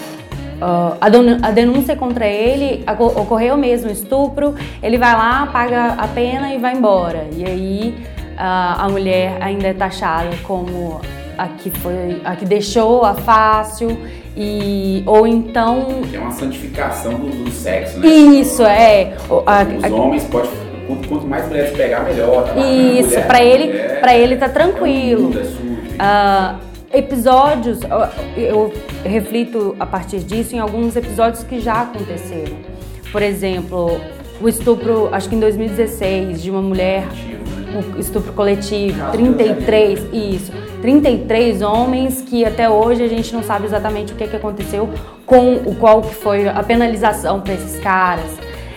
[0.61, 6.59] Uh, a, denúncia contra ele ocorreu mesmo estupro, ele vai lá, paga a pena e
[6.59, 7.27] vai embora.
[7.35, 7.95] E aí
[8.33, 11.01] uh, a mulher ainda é taxada como
[11.37, 13.97] a que foi a que deixou a fácil
[14.35, 18.07] e ou então que é uma santificação do, do sexo, né?
[18.07, 19.15] Isso é.
[19.29, 20.49] Os homens podem
[21.07, 22.45] quanto mais mulheres pegar melhor.
[22.45, 23.67] Tá isso para ele
[23.99, 25.31] para ele tá tranquilo.
[25.99, 26.57] É uh,
[26.93, 27.79] episódios
[28.35, 32.55] eu reflito a partir disso em alguns episódios que já aconteceram.
[33.11, 33.99] Por exemplo,
[34.41, 37.05] o estupro, acho que em 2016, de uma mulher,
[37.95, 44.13] o estupro coletivo, 33, isso 33 homens que até hoje a gente não sabe exatamente
[44.13, 44.89] o que, que aconteceu
[45.25, 48.29] com o qual que foi a penalização para esses caras.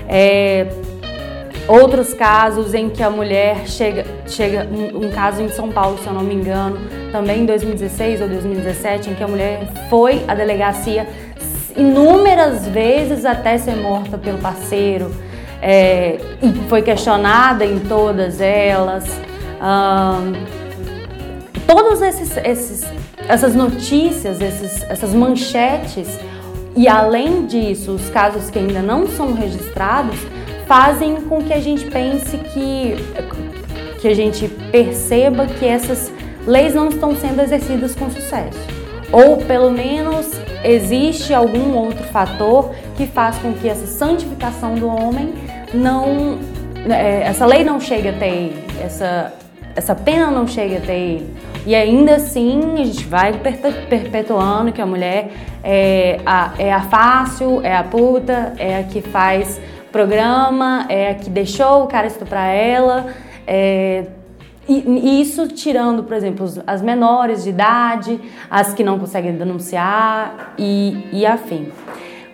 [0.09, 0.67] É,
[1.67, 6.07] outros casos em que a mulher chega, chega um, um, caso em São Paulo, se
[6.07, 6.79] eu não me engano,
[7.11, 11.07] também em 2016 ou 2017, em que a mulher foi à delegacia
[11.77, 15.11] inúmeras vezes até ser morta pelo parceiro
[15.61, 19.05] é, e foi questionada em todas elas.
[19.61, 20.64] Um,
[21.67, 22.85] todos esses, esses
[23.29, 26.09] essas notícias, esses, essas manchetes
[26.77, 30.19] e além disso, os casos que ainda não são registrados
[30.67, 32.97] fazem com que a gente pense que
[34.01, 36.13] que a gente perceba que essas
[36.47, 38.59] leis não estão sendo exercidas com sucesso.
[39.11, 40.31] Ou pelo menos
[40.63, 45.33] existe algum outro fator que faz com que essa santificação do homem
[45.73, 46.39] não
[46.87, 49.33] é, essa lei não chegue até ele, essa
[49.75, 51.35] essa pena não chegue até ele
[51.67, 53.33] E ainda assim a gente vai
[53.89, 55.31] perpetuando que a mulher
[55.63, 59.61] é a, é a fácil, é a puta, é a que faz
[59.91, 63.07] programa, é a que deixou o cara estuprar ela.
[63.47, 64.05] É,
[64.69, 71.07] e, isso tirando, por exemplo, as menores de idade, as que não conseguem denunciar e,
[71.13, 71.69] e afim.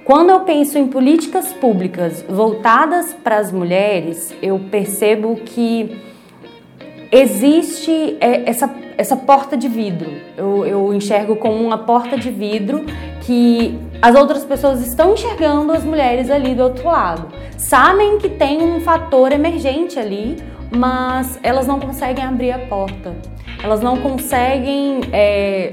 [0.05, 6.09] Quando eu penso em políticas públicas voltadas para as mulheres, eu percebo que
[7.11, 10.11] existe é, essa, essa porta de vidro.
[10.36, 12.84] Eu, eu enxergo como uma porta de vidro
[13.22, 17.28] que as outras pessoas estão enxergando as mulheres ali do outro lado.
[17.56, 20.36] Sabem que tem um fator emergente ali,
[20.74, 23.14] mas elas não conseguem abrir a porta.
[23.62, 25.72] Elas não conseguem é,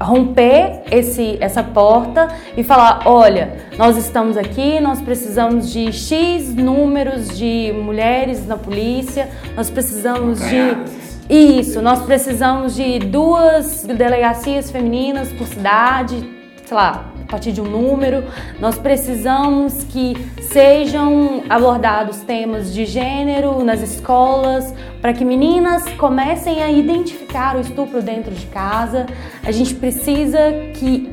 [0.00, 7.36] romper esse, essa porta e falar: olha, nós estamos aqui, nós precisamos de X números
[7.36, 11.10] de mulheres na polícia, nós precisamos de.
[11.32, 16.39] Isso, nós precisamos de duas delegacias femininas por cidade,
[16.70, 18.22] sei lá, a partir de um número.
[18.60, 26.70] Nós precisamos que sejam abordados temas de gênero nas escolas, para que meninas comecem a
[26.70, 29.06] identificar o estupro dentro de casa.
[29.44, 30.38] A gente precisa
[30.74, 31.10] que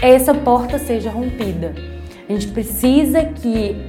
[0.00, 1.74] essa porta seja rompida.
[2.28, 3.84] A gente precisa que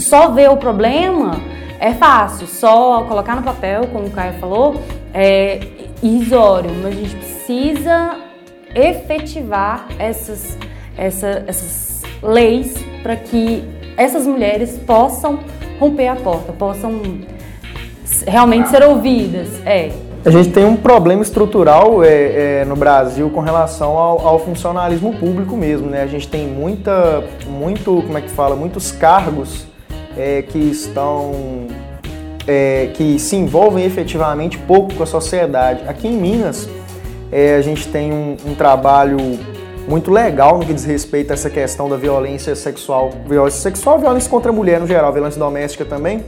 [0.00, 1.36] só ver o problema
[1.78, 4.82] é fácil, só colocar no papel, como o Caio falou,
[5.14, 5.60] é
[6.02, 8.31] irrisório, mas a gente precisa
[8.74, 10.56] efetivar essas,
[10.96, 13.62] essa, essas leis para que
[13.96, 15.40] essas mulheres possam
[15.78, 17.00] romper a porta, possam
[18.26, 19.48] realmente ser ouvidas.
[19.66, 19.90] É.
[20.24, 25.12] A gente tem um problema estrutural é, é, no Brasil com relação ao, ao, funcionalismo
[25.16, 26.02] público mesmo, né?
[26.02, 29.66] A gente tem muita, muito, como é que fala, muitos cargos
[30.16, 31.32] é, que estão,
[32.46, 35.82] é, que se envolvem efetivamente pouco com a sociedade.
[35.88, 36.68] Aqui em Minas,
[37.32, 39.16] é, a gente tem um, um, trabalho
[39.88, 44.30] muito legal no que diz respeito a essa questão da violência sexual, violência sexual, violência
[44.30, 46.24] contra a mulher no geral, violência doméstica também.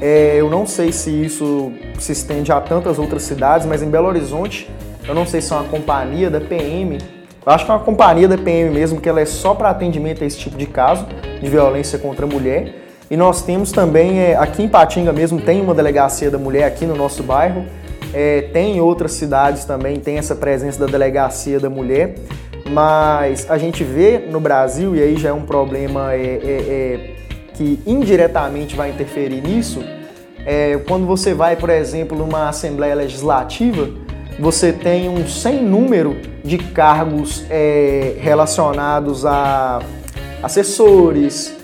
[0.00, 4.06] É, eu não sei se isso se estende a tantas outras cidades, mas em Belo
[4.06, 4.70] Horizonte,
[5.08, 6.98] eu não sei se é uma companhia da PM,
[7.46, 10.24] eu acho que é uma companhia da PM mesmo, que ela é só para atendimento
[10.24, 11.06] a esse tipo de caso
[11.42, 12.74] de violência contra a mulher.
[13.10, 16.86] E nós temos também, é, aqui em Patinga mesmo, tem uma delegacia da mulher aqui
[16.86, 17.66] no nosso bairro,
[18.14, 22.14] é, tem em outras cidades também, tem essa presença da delegacia da mulher,
[22.70, 27.10] mas a gente vê no Brasil, e aí já é um problema é, é, é
[27.52, 29.82] que indiretamente vai interferir nisso,
[30.46, 33.88] é, quando você vai, por exemplo, numa Assembleia Legislativa,
[34.38, 39.80] você tem um sem número de cargos é, relacionados a
[40.42, 41.56] assessores,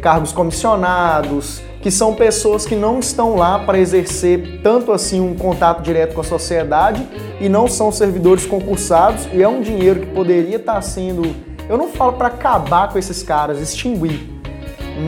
[0.00, 5.82] cargos comissionados, que são pessoas que não estão lá para exercer tanto assim um contato
[5.82, 7.06] direto com a sociedade
[7.38, 11.36] e não são servidores concursados e é um dinheiro que poderia estar tá sendo,
[11.68, 14.26] eu não falo para acabar com esses caras, extinguir,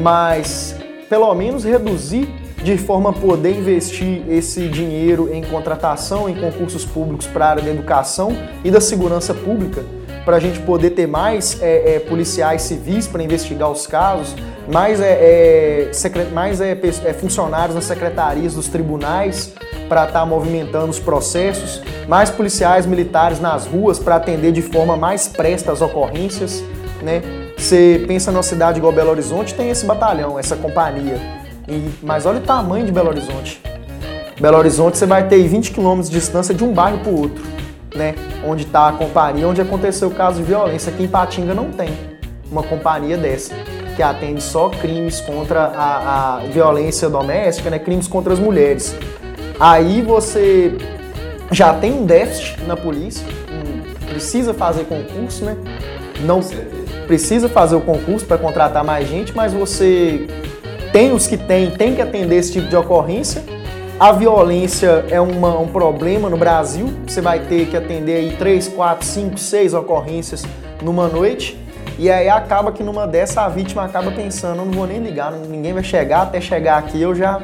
[0.02, 0.76] mas
[1.08, 2.28] pelo menos reduzir
[2.62, 7.62] de forma a poder investir esse dinheiro em contratação, em concursos públicos para a área
[7.62, 9.82] da educação e da segurança pública,
[10.26, 14.34] para a gente poder ter mais é, é, policiais civis para investigar os casos,
[14.72, 15.90] mais, é, é
[16.32, 19.52] mais é, é, funcionários nas secretarias dos tribunais
[19.88, 24.96] para estar tá movimentando os processos, mais policiais militares nas ruas para atender de forma
[24.96, 26.64] mais presta as ocorrências.
[27.02, 27.22] Né?
[27.56, 31.20] Você pensa numa cidade igual Belo Horizonte, tem esse batalhão, essa companhia.
[31.68, 33.62] E, mas olha o tamanho de Belo Horizonte.
[34.40, 37.42] Belo Horizonte você vai ter 20 quilômetros de distância de um bairro para o outro,
[37.94, 38.14] né?
[38.44, 40.92] Onde está a companhia, onde aconteceu o caso de violência.
[40.92, 41.88] Aqui em Patinga não tem
[42.50, 43.54] uma companhia dessa
[43.97, 48.94] que atende só crimes contra a, a violência doméstica, né, crimes contra as mulheres.
[49.59, 50.76] Aí você
[51.51, 53.26] já tem um déficit na polícia,
[54.07, 55.57] precisa fazer concurso, né?
[56.20, 56.40] Não
[57.07, 60.26] precisa fazer o concurso para contratar mais gente, mas você
[60.92, 63.42] tem os que tem, tem que atender esse tipo de ocorrência.
[63.99, 66.92] A violência é uma, um problema no Brasil.
[67.07, 70.44] Você vai ter que atender aí 3, 4, 5, 6 ocorrências
[70.82, 71.65] numa noite.
[71.99, 75.72] E aí acaba que numa dessa a vítima acaba pensando, não vou nem ligar, ninguém
[75.72, 77.40] vai chegar, até chegar aqui eu já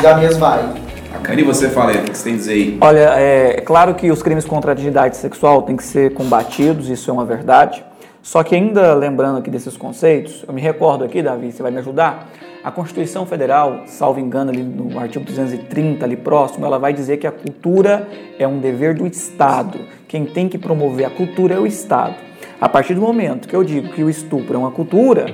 [0.00, 0.64] já me esvaí.
[1.12, 2.78] Bacana, e você fala aí, o que você tem a dizer aí?
[2.80, 6.88] Olha, é, é claro que os crimes contra a dignidade sexual têm que ser combatidos,
[6.88, 7.84] isso é uma verdade.
[8.22, 11.78] Só que ainda lembrando aqui desses conceitos, eu me recordo aqui, Davi, você vai me
[11.78, 12.28] ajudar,
[12.64, 17.26] a Constituição Federal, salvo engano ali no artigo 230 ali próximo, ela vai dizer que
[17.26, 18.08] a cultura
[18.38, 19.80] é um dever do Estado.
[20.06, 22.14] Quem tem que promover a cultura é o Estado.
[22.62, 25.26] A partir do momento que eu digo que o estupro é uma cultura,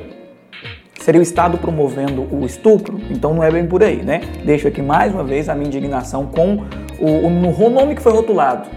[0.98, 2.98] seria o Estado promovendo o estupro?
[3.10, 4.22] Então não é bem por aí, né?
[4.46, 6.64] Deixo aqui mais uma vez a minha indignação com
[6.98, 8.70] o, o, no nome que foi rotulado.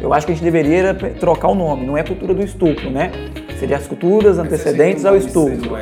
[0.00, 3.10] Eu acho que a gente deveria trocar o nome, não é cultura do estupro, né?
[3.58, 5.76] Seria as culturas antecedentes ao estupro.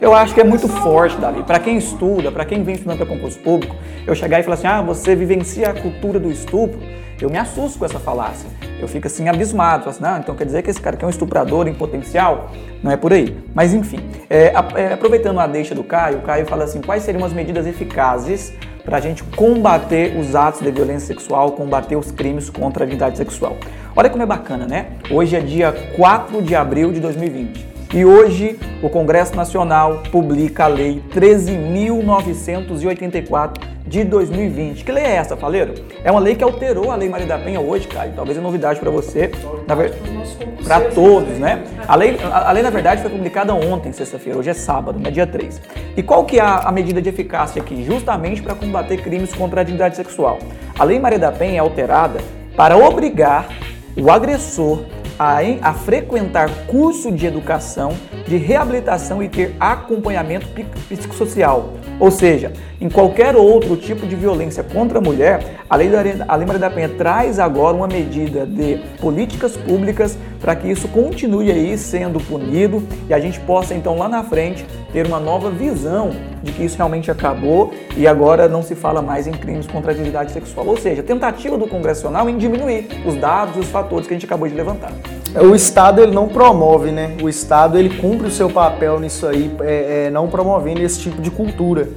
[0.00, 1.42] Eu acho que é muito forte, Davi.
[1.42, 4.66] Para quem estuda, para quem vem estudando para concurso público, eu chegar e falar assim:
[4.66, 6.80] ah, você vivencia a cultura do estupro,
[7.24, 8.48] eu me assusto com essa falácia.
[8.80, 9.88] Eu fico assim abismado.
[9.88, 12.50] Assim, não, então quer dizer que esse cara que é um estuprador em potencial?
[12.82, 13.36] Não é por aí.
[13.54, 13.98] Mas enfim,
[14.30, 17.66] é, é, aproveitando a deixa do Caio, o Caio fala assim: quais seriam as medidas
[17.66, 18.52] eficazes
[18.84, 23.18] para a gente combater os atos de violência sexual, combater os crimes contra a dignidade
[23.18, 23.56] sexual?
[23.94, 24.92] Olha como é bacana, né?
[25.10, 27.77] Hoje é dia 4 de abril de 2020.
[27.92, 34.84] E hoje o Congresso Nacional publica a Lei 13.984 de 2020.
[34.84, 35.72] Que lei é essa, Faleiro?
[36.04, 38.12] É uma lei que alterou a Lei Maria da Penha hoje, Caio.
[38.14, 39.30] Talvez é novidade para você,
[40.62, 41.64] para todos, né?
[41.86, 44.38] A lei, a, lei, na verdade, foi publicada ontem, sexta-feira.
[44.38, 45.10] Hoje é sábado, né?
[45.10, 45.58] dia 3.
[45.96, 47.82] E qual que é a, a medida de eficácia aqui?
[47.84, 50.38] Justamente para combater crimes contra a dignidade sexual.
[50.78, 52.20] A Lei Maria da Penha é alterada
[52.54, 53.48] para obrigar
[53.96, 54.84] o agressor
[55.18, 57.94] a, a frequentar curso de educação,
[58.26, 60.46] de reabilitação e ter acompanhamento
[60.88, 61.74] psicossocial.
[61.98, 65.98] Ou seja, em qualquer outro tipo de violência contra a mulher, a Lei, da,
[66.28, 70.86] a Lei Maria da Penha traz agora uma medida de políticas públicas para que isso
[70.88, 75.50] continue aí sendo punido e a gente possa então lá na frente ter uma nova
[75.50, 79.90] visão de que isso realmente acabou e agora não se fala mais em crimes contra
[79.90, 80.66] a dignidade sexual.
[80.68, 84.26] Ou seja, tentativa do Congressional em diminuir os dados e os fatores que a gente
[84.26, 84.92] acabou de levantar.
[85.50, 87.16] O Estado ele não promove, né?
[87.22, 91.20] O Estado ele cumpre o seu papel nisso aí, é, é, não promovendo esse tipo
[91.20, 91.88] de cultura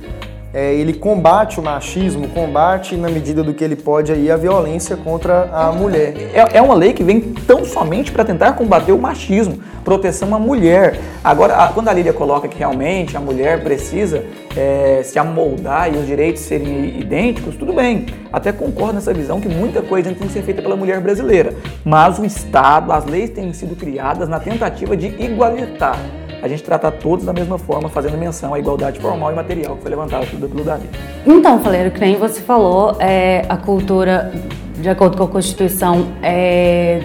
[0.53, 4.97] é, ele combate o machismo, combate na medida do que ele pode aí a violência
[4.97, 6.13] contra a mulher.
[6.33, 10.39] É, é uma lei que vem tão somente para tentar combater o machismo, proteção à
[10.39, 10.99] mulher.
[11.23, 14.25] Agora, a, quando a Lília coloca que realmente a mulher precisa
[14.55, 18.07] é, se amoldar e os direitos serem idênticos, tudo bem.
[18.31, 21.53] Até concordo nessa visão que muita coisa tem que ser feita pela mulher brasileira.
[21.85, 25.97] Mas o Estado, as leis têm sido criadas na tentativa de igualitar
[26.41, 29.81] a gente trata todos da mesma forma, fazendo menção à igualdade formal e material que
[29.81, 30.89] foi levantada pelo Davi.
[31.25, 34.31] Então, Faleiro, que nem você falou, é, a cultura,
[34.75, 37.03] de acordo com a Constituição, é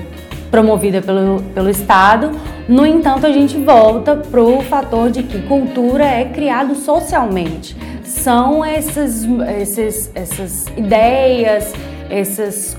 [0.50, 2.30] promovida pelo, pelo Estado.
[2.68, 7.76] No entanto, a gente volta para o fator de que cultura é criado socialmente.
[8.04, 9.24] São essas,
[9.60, 11.72] esses, essas ideias,
[12.08, 12.76] essas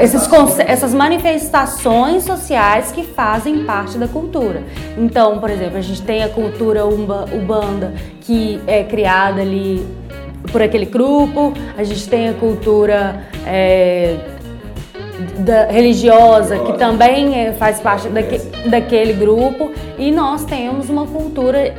[0.00, 0.28] esses,
[0.60, 4.62] essas manifestações sociais que fazem parte da cultura.
[4.96, 9.84] Então, por exemplo, a gente tem a cultura ubanda, que é criada ali
[10.52, 14.16] por aquele grupo, a gente tem a cultura é,
[15.38, 21.74] da, religiosa, que também é, faz parte daque, daquele grupo, e nós temos uma cultura.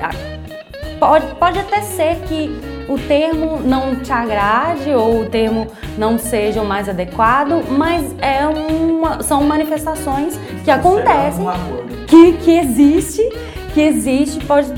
[0.99, 5.67] Pode, pode até ser que o termo não te agrade ou o termo
[5.97, 11.45] não seja o mais adequado, mas é uma, são manifestações que acontecem,
[12.07, 13.21] que, que existe,
[13.73, 14.71] que existe, pode.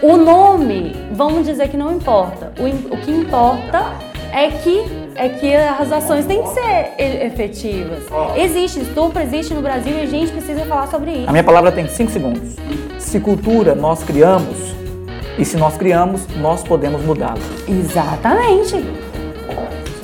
[0.00, 2.52] O nome, vamos dizer que não importa.
[2.58, 3.92] O, o que importa
[4.32, 6.94] é que é que as ações têm que ser
[7.26, 8.04] efetivas.
[8.36, 11.28] Existe estupro, existe no Brasil e a gente precisa falar sobre isso.
[11.28, 12.54] A minha palavra tem 5 segundos.
[13.00, 14.77] Se cultura nós criamos,
[15.38, 17.38] e se nós criamos, nós podemos mudá-la.
[17.68, 18.84] Exatamente.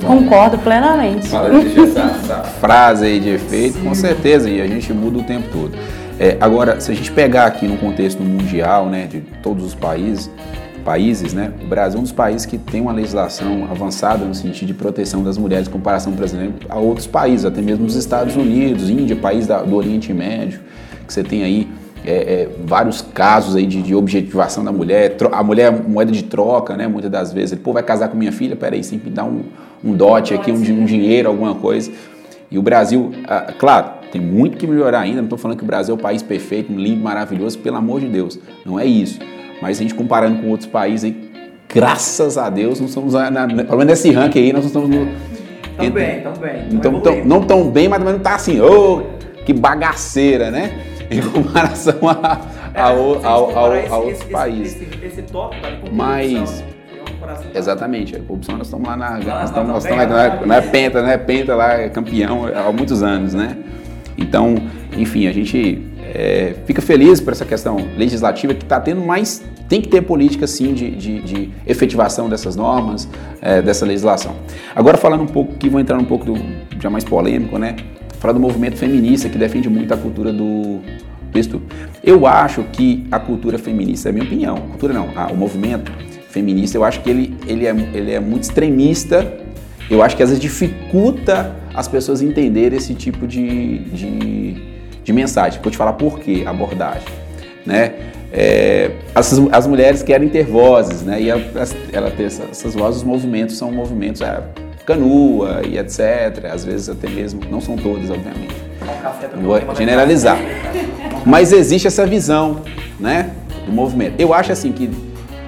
[0.06, 1.28] Concordo plenamente.
[1.28, 3.84] Fala, essa, essa, frase aí de efeito, Sim.
[3.84, 5.72] com certeza, e a gente muda o tempo todo.
[6.18, 10.30] É, agora, se a gente pegar aqui no contexto mundial, né, de todos os países,
[10.84, 14.68] países, né, o Brasil é um dos países que tem uma legislação avançada no sentido
[14.68, 18.36] de proteção das mulheres em comparação, por exemplo, a outros países, até mesmo os Estados
[18.36, 20.60] Unidos, Índia, país da, do Oriente Médio,
[21.06, 21.68] que você tem aí
[22.06, 26.22] é, é, vários casos aí de, de, objetivação da mulher, a mulher é moeda de
[26.24, 26.86] troca, né?
[26.86, 29.44] Muitas das vezes, ele, pô, vai casar com minha filha, peraí, sempre dá um,
[29.82, 31.90] um dote aqui, um, um, dinheiro, alguma coisa.
[32.50, 35.66] E o Brasil, ah, claro, tem muito que melhorar ainda, não estou falando que o
[35.66, 39.18] Brasil é o país perfeito, lindo, maravilhoso, pelo amor de Deus, não é isso.
[39.62, 41.30] Mas a gente comparando com outros países aí,
[41.72, 45.08] graças a Deus, não estamos, na, na, pelo menos nesse ranking aí, nós estamos no...
[45.76, 46.68] Tão bem, tão bem.
[46.70, 49.02] Então, tão, não tão bem, mas também não está assim, ô, oh,
[49.44, 50.93] que bagaceira, né?
[51.10, 52.40] Em comparação a,
[52.74, 54.82] é, ao, ao, ao, a outros esse, países.
[54.82, 56.64] Esse, esse top, cara, Mas,
[57.54, 59.10] exatamente, a corrupção nós estamos lá na.
[59.18, 61.16] Nós estamos, nós estamos, é, não é penta, né?
[61.16, 63.56] Penta lá, é campeão há muitos anos, né?
[64.16, 64.54] Então,
[64.96, 65.82] enfim, a gente
[66.14, 69.42] é, fica feliz por essa questão legislativa que está tendo mais.
[69.68, 73.08] Tem que ter política, sim, de, de, de efetivação dessas normas,
[73.40, 74.36] é, dessa legislação.
[74.76, 76.34] Agora, falando um pouco, que vou entrar um pouco do,
[76.78, 77.74] já mais polêmico, né?
[78.24, 80.80] Falar do movimento feminista que defende muito a cultura do,
[81.32, 81.62] do.
[82.02, 85.92] Eu acho que a cultura feminista, é a minha opinião, a cultura não, o movimento
[86.30, 89.44] feminista, eu acho que ele, ele, é, ele é muito extremista
[89.90, 94.54] eu acho que às vezes dificulta as pessoas entenderem esse tipo de, de,
[95.02, 95.60] de mensagem.
[95.62, 97.08] Vou te falar por quê, abordagem.
[97.66, 97.92] Né?
[98.32, 101.20] É, as, as mulheres querem ter vozes, né?
[101.20, 101.42] E ela,
[101.92, 104.42] ela ter essas, essas vozes, os movimentos são movimentos é,
[104.84, 106.46] canua e etc.
[106.52, 108.54] Às vezes até mesmo, não são todos, obviamente.
[109.34, 110.38] Não vou generalizar.
[111.24, 112.60] Mas existe essa visão,
[113.00, 113.30] né?
[113.66, 114.14] Do movimento.
[114.18, 114.90] Eu acho assim que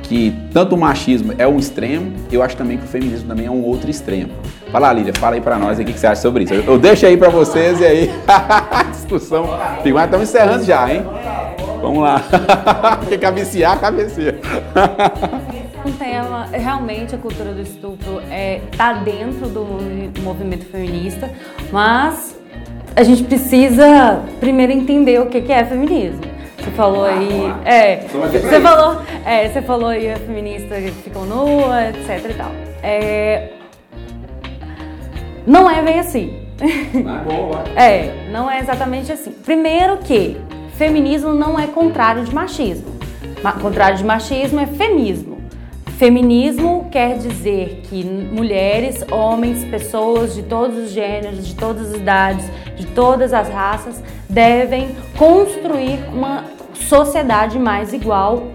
[0.08, 3.50] que tanto o machismo é um extremo, eu acho também que o feminismo também é
[3.50, 4.30] um outro extremo.
[4.70, 6.54] Fala, Lília, fala aí pra nós o que você acha sobre isso.
[6.54, 8.10] Eu, eu deixo aí pra vocês e aí
[8.92, 9.48] discussão.
[9.84, 11.04] Mas estamos encerrando já, hein?
[11.80, 12.22] Vamos lá.
[13.08, 14.38] Quem cabecear, cabeceia.
[15.86, 19.64] um tema, realmente a cultura do estupro é, tá dentro do
[20.22, 21.30] movimento feminista,
[21.70, 22.36] mas
[22.94, 26.22] a gente precisa primeiro entender o que é feminismo.
[26.58, 27.54] Você falou aí.
[27.64, 28.06] É.
[28.08, 32.50] Você falou, é, você falou aí a feminista que ficou nua, etc e tal.
[32.82, 33.52] É,
[35.46, 36.42] não é bem assim.
[37.76, 39.30] É, não é exatamente assim.
[39.30, 40.36] Primeiro que
[40.76, 42.96] feminismo não é contrário de machismo.
[43.60, 45.35] Contrário de machismo é feminismo.
[45.98, 52.50] Feminismo quer dizer que mulheres, homens, pessoas de todos os gêneros, de todas as idades,
[52.76, 56.44] de todas as raças devem construir uma
[56.74, 58.48] sociedade mais igual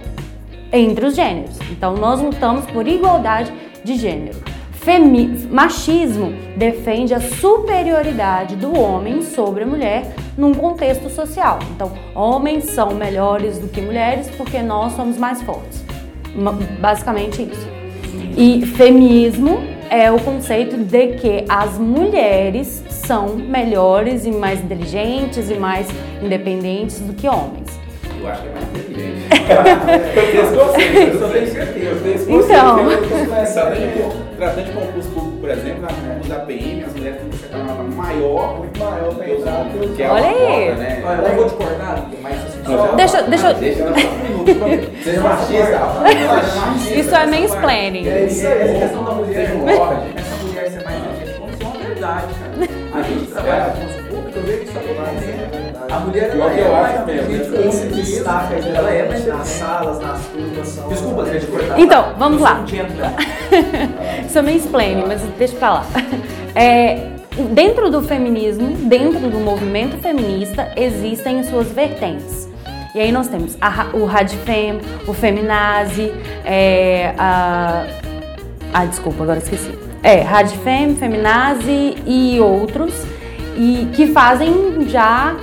[0.72, 1.58] entre os gêneros.
[1.72, 3.52] Então, nós lutamos por igualdade
[3.84, 4.38] de gênero.
[4.74, 11.58] Femi machismo defende a superioridade do homem sobre a mulher num contexto social.
[11.76, 15.91] Então, homens são melhores do que mulheres porque nós somos mais fortes.
[16.80, 17.68] Basicamente isso.
[18.38, 25.56] E feminismo é o conceito de que as mulheres são melhores e mais inteligentes e
[25.56, 25.88] mais
[26.22, 27.68] independentes do que homens.
[28.22, 29.22] Eu acho que é mais inteligente.
[30.16, 31.90] eu tenho esse conceito, eu tenho certeza.
[31.90, 32.52] Eu tenho conceito.
[32.52, 34.32] Então.
[34.38, 37.22] Tratando de concurso público, por exemplo, na da PM, as mulheres
[38.14, 39.66] maior, muito maior para entrar.
[39.96, 40.70] Que é Olha aí.
[40.70, 41.04] Cota, né?
[41.06, 42.96] Olha, eu vou te cortar, mas assim, só.
[42.96, 43.54] Deixa, deixa.
[43.54, 47.00] Deixa um Seja machista.
[47.00, 48.08] Isso é mansplaining.
[48.08, 49.44] É isso aí, essa questão da mulher.
[49.44, 52.52] Essa mulher ser mais inteligente, como se é uma verdade, cara.
[52.94, 55.72] A gente trabalha com concurso público, eu vejo isso acontecendo.
[55.92, 60.90] A mulher ela é mais inteligente se destaca, ela é mais nas salas, nas turmas.
[60.90, 61.80] Desculpa, queria te cortar.
[61.80, 62.64] Então, vamos lá.
[64.26, 65.86] Isso é mansplaining, mas deixa pra lá.
[66.54, 67.08] É,
[67.46, 72.50] dentro do feminismo, dentro do movimento feminista, existem suas vertentes.
[72.94, 76.12] E aí nós temos a, o Radfem, o Feminazi,
[76.44, 77.86] é, a...
[78.74, 79.78] Ah, desculpa, agora esqueci.
[80.04, 82.94] É, Radfem, Feminazi e outros,
[83.58, 85.36] e que fazem já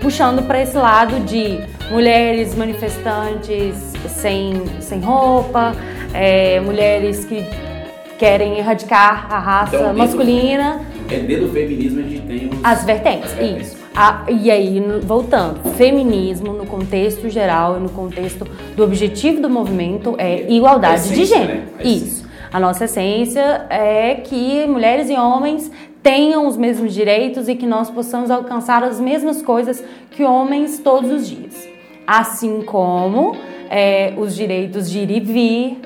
[0.00, 1.58] puxando para esse lado de
[1.90, 3.76] mulheres manifestantes
[4.08, 5.74] sem, sem roupa,
[6.12, 7.44] é, mulheres que
[8.18, 10.80] querem erradicar a raça então, masculina.
[10.94, 13.68] É dentro do feminismo a gente tem os, as vertentes, as vertentes.
[13.68, 13.78] isso.
[13.94, 18.46] A, e aí, voltando, feminismo no contexto geral e no contexto
[18.76, 21.52] do objetivo do movimento é igualdade essência, de gênero.
[21.52, 21.66] Né?
[21.84, 22.28] Isso.
[22.52, 25.70] A nossa essência é que mulheres e homens
[26.02, 29.82] tenham os mesmos direitos e que nós possamos alcançar as mesmas coisas
[30.12, 31.68] que homens todos os dias.
[32.06, 33.36] Assim como
[33.68, 35.80] é, os direitos de ir e vir,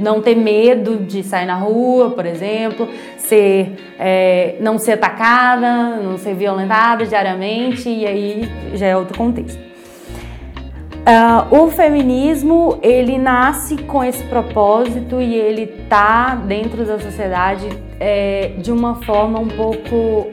[0.00, 2.88] não ter medo de sair na rua, por exemplo,
[3.24, 9.62] ser, é, não ser atacada, não ser violentada diariamente, e aí já é outro contexto.
[11.04, 17.68] Uh, o feminismo ele nasce com esse propósito e ele tá dentro da sociedade
[18.00, 20.32] é, de uma forma um pouco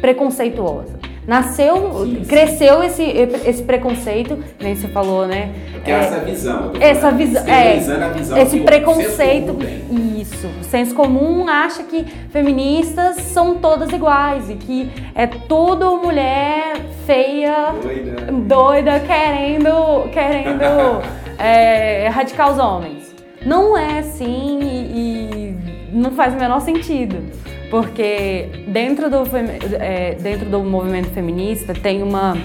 [0.00, 0.97] preconceituosa.
[1.28, 2.24] Nasceu, sim, sim.
[2.24, 5.52] cresceu esse, esse preconceito, nem você falou, né?
[5.84, 6.72] Que é, essa visão.
[6.80, 9.58] Essa visão, é, visão esse preconceito.
[10.18, 10.46] Isso.
[10.58, 17.74] O senso comum acha que feministas são todas iguais e que é tudo mulher feia,
[17.82, 21.02] doida, doida querendo, querendo
[21.38, 23.14] é, erradicar os homens.
[23.44, 25.58] Não é assim e, e
[25.92, 27.22] não faz o menor sentido
[27.70, 29.22] porque dentro do,
[29.78, 32.36] é, dentro do movimento feminista tem uma,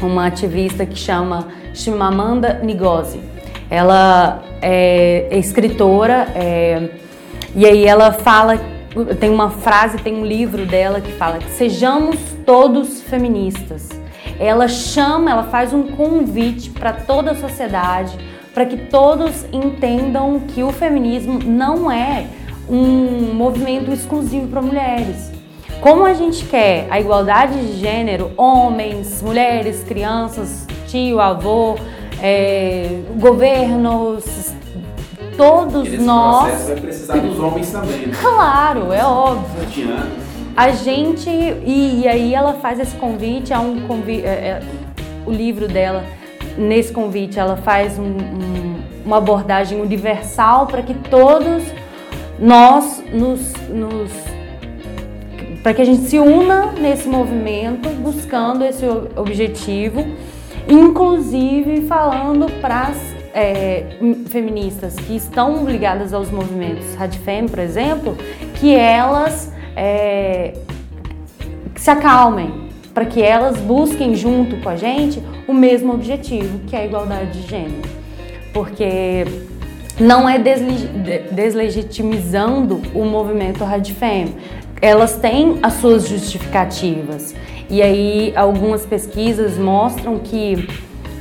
[0.00, 3.20] uma ativista que chama Chimamanda Ngozi.
[3.70, 6.88] Ela é, é escritora é,
[7.54, 8.58] e aí ela fala,
[9.20, 13.88] tem uma frase, tem um livro dela que fala que sejamos todos feministas.
[14.40, 18.16] Ela chama, ela faz um convite para toda a sociedade,
[18.54, 22.26] para que todos entendam que o feminismo não é
[22.68, 25.30] um movimento exclusivo para mulheres.
[25.80, 31.76] Como a gente quer a igualdade de gênero, homens, mulheres, crianças, tio, avô,
[32.20, 34.52] é, governos,
[35.36, 36.48] todos E nesse nós.
[36.48, 38.12] processo vai precisar dos homens também, né?
[38.20, 39.94] Claro, é óbvio.
[40.56, 41.30] A gente.
[41.30, 44.24] E, e aí ela faz esse convite, é um convite.
[45.24, 46.04] o livro dela,
[46.56, 51.62] nesse convite, ela faz um- um- uma abordagem universal para que todos
[52.38, 53.52] nós nos.
[53.68, 54.10] nos
[55.62, 58.86] para que a gente se una nesse movimento, buscando esse
[59.16, 60.06] objetivo,
[60.68, 63.18] inclusive falando para as
[64.28, 68.16] feministas que estão ligadas aos movimentos Radfem, por exemplo,
[68.54, 70.54] que elas é,
[71.76, 76.80] se acalmem, para que elas busquem junto com a gente o mesmo objetivo, que é
[76.80, 77.88] a igualdade de gênero.
[78.52, 79.24] Porque
[80.00, 84.34] não é desle- de- deslegitimizando o movimento Radfem.
[84.80, 87.34] Elas têm as suas justificativas.
[87.68, 90.68] E aí algumas pesquisas mostram que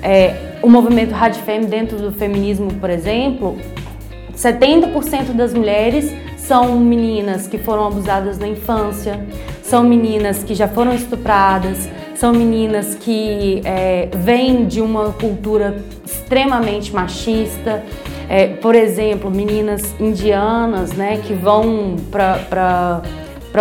[0.01, 3.57] é, o movimento Radfem dentro do feminismo, por exemplo,
[4.35, 9.19] 70% das mulheres são meninas que foram abusadas na infância,
[9.63, 16.93] são meninas que já foram estupradas, são meninas que é, vêm de uma cultura extremamente
[16.93, 17.83] machista.
[18.29, 23.01] É, por exemplo, meninas indianas né, que vão para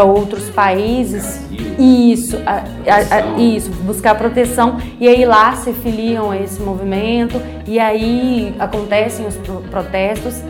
[0.05, 1.41] outros países.
[1.79, 7.41] Isso, a- a- a- isso, buscar proteção e aí lá se filiam a esse movimento
[7.67, 10.43] e aí acontecem os pro- protestos.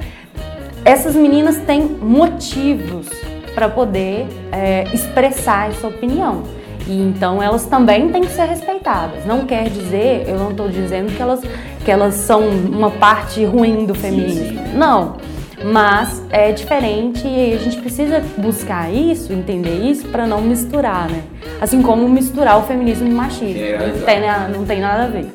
[0.85, 3.07] Essas meninas têm motivos
[3.55, 6.43] para poder é, expressar essa opinião.
[6.87, 9.24] E então elas também têm que ser respeitadas.
[9.24, 11.41] Não quer dizer, eu não estou dizendo que elas,
[11.84, 14.61] que elas são uma parte ruim do feminismo.
[14.74, 15.16] Não.
[15.64, 21.22] Mas é diferente e a gente precisa buscar isso, entender isso, para não misturar, né?
[21.61, 23.62] Assim como misturar o feminismo e o machismo.
[23.62, 24.05] É, não, exato.
[24.05, 24.20] tem,
[24.57, 25.32] não tem nada a ver.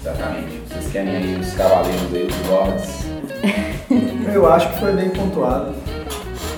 [0.00, 0.62] Exatamente.
[0.68, 3.06] Vocês querem aí os cavaleiros aí, os lords,
[4.34, 5.74] Eu acho que foi bem pontuado.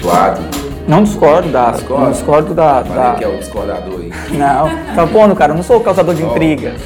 [0.01, 0.74] do Adam.
[0.87, 1.71] Não discordo da.
[1.71, 2.05] Discorda?
[2.05, 2.85] Não discordo da.
[2.85, 4.11] Falei da- que é o discordador aí.
[4.37, 6.31] Não, tá pondo, cara, eu não sou o causador de Ó.
[6.31, 6.81] intrigas.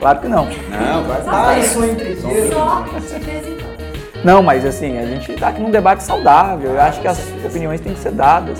[0.00, 0.44] Claro que não.
[0.46, 2.56] Não, vai Ah, isso é intrigueiro.
[4.24, 6.72] Não, mas assim, a gente tá aqui num debate saudável.
[6.72, 8.58] Eu acho que as opiniões têm que ser dadas.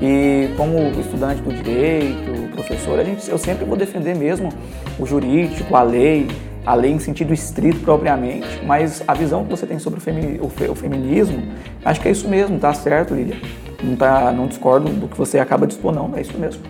[0.00, 4.50] E como estudante do direito, professor, a gente, eu sempre vou defender mesmo
[4.98, 6.28] o jurídico, a lei,
[6.64, 10.38] a lei em sentido estrito propriamente, mas a visão que você tem sobre o, femini-
[10.40, 11.42] o fe- o feminismo,
[11.84, 13.36] acho que é isso mesmo, tá certo, Lília?
[13.82, 16.62] Não, tá, não discordo do que você acaba de expor, não, é isso mesmo.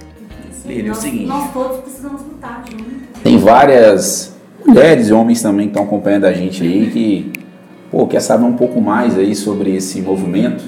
[0.67, 1.27] Lília, é o seguinte.
[1.27, 2.87] Nós todos precisamos lutar juntos.
[3.23, 4.37] Tem várias
[4.67, 7.33] mulheres e homens também que estão acompanhando a gente aí que,
[7.91, 10.63] pô, quer saber um pouco mais aí sobre esse movimento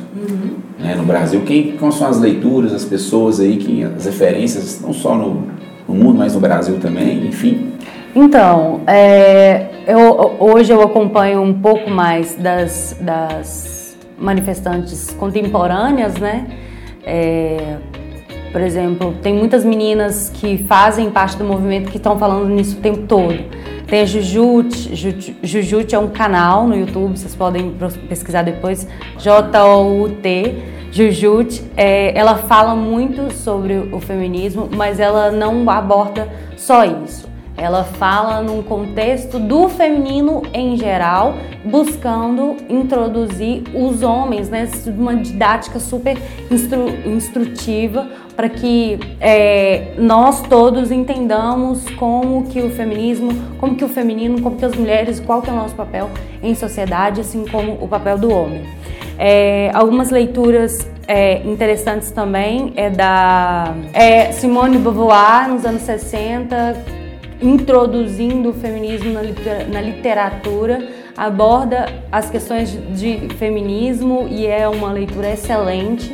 [0.78, 1.42] né, no Brasil.
[1.42, 5.46] Quem, quais são as leituras, as pessoas aí, que, as referências, não só no,
[5.86, 7.72] no mundo, mas no Brasil também, enfim.
[8.14, 13.79] Então, é, eu, hoje eu acompanho um pouco mais das, das
[14.20, 16.46] manifestantes contemporâneas, né?
[17.02, 17.76] É,
[18.52, 22.80] por exemplo, tem muitas meninas que fazem parte do movimento que estão falando nisso o
[22.80, 23.34] tempo todo.
[23.86, 27.74] Tem a Jujute, Ju- Jujute é um canal no YouTube, vocês podem
[28.08, 28.86] pesquisar depois,
[29.18, 30.54] J-O-U-T,
[30.92, 31.62] Jujute.
[31.76, 37.29] É, ela fala muito sobre o feminismo, mas ela não aborda só isso.
[37.60, 44.66] Ela fala num contexto do feminino em geral, buscando introduzir os homens, né?
[44.86, 46.16] Uma didática super
[46.50, 53.88] instru- instrutiva para que é, nós todos entendamos como que o feminismo, como que o
[53.88, 56.08] feminino, como que as mulheres, qual que é o nosso papel
[56.42, 58.64] em sociedade, assim como o papel do homem.
[59.18, 66.99] É, algumas leituras é, interessantes também é da é, Simone de Beauvoir, nos anos 60,
[67.42, 74.92] introduzindo o feminismo na, litera- na literatura, aborda as questões de, feminismo e é uma
[74.92, 76.12] leitura excelente.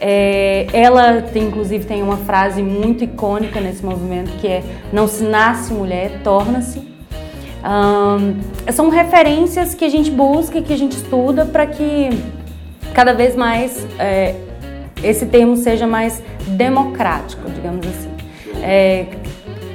[0.00, 5.22] É, ela tem, inclusive tem uma frase muito icônica nesse movimento que é não se
[5.22, 6.88] nasce mulher, torna-se.
[7.62, 8.36] Ahn,
[8.72, 12.08] são referências que a gente busca, que a gente estuda para que
[12.94, 14.34] cada vez mais é,
[15.02, 18.10] esse termo seja mais democrático, digamos assim.
[18.62, 19.06] É,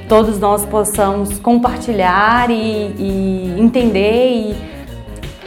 [0.08, 4.56] todos nós possamos compartilhar e, e entender e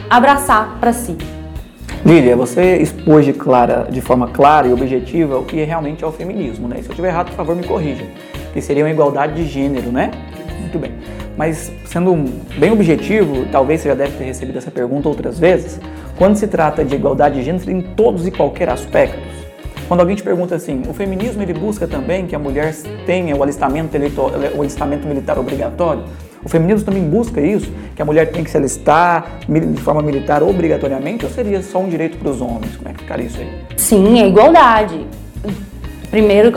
[0.08, 1.16] abraçar para si.
[2.04, 6.12] Lília, você expôs de, clara, de forma clara e objetiva o que realmente é o
[6.12, 6.76] feminismo, né?
[6.76, 8.04] Se eu estiver errado, por favor, me corrija.
[8.54, 10.10] Que seria uma igualdade de gênero, né?
[10.60, 10.92] Muito bem.
[11.36, 12.14] Mas, sendo
[12.58, 15.78] bem objetivo, talvez você já deve ter recebido essa pergunta outras vezes,
[16.16, 19.39] quando se trata de igualdade de gênero, em todos e qualquer aspectos.
[19.90, 22.72] Quando alguém te pergunta assim, o feminismo ele busca também que a mulher
[23.04, 23.98] tenha o alistamento,
[24.56, 26.04] o alistamento militar obrigatório?
[26.44, 30.44] O feminismo também busca isso, que a mulher tem que se alistar de forma militar
[30.44, 32.76] obrigatoriamente, ou seria só um direito para os homens?
[32.76, 33.50] Como é que ficaria isso aí?
[33.76, 35.04] Sim, é igualdade.
[36.08, 36.52] Primeiro,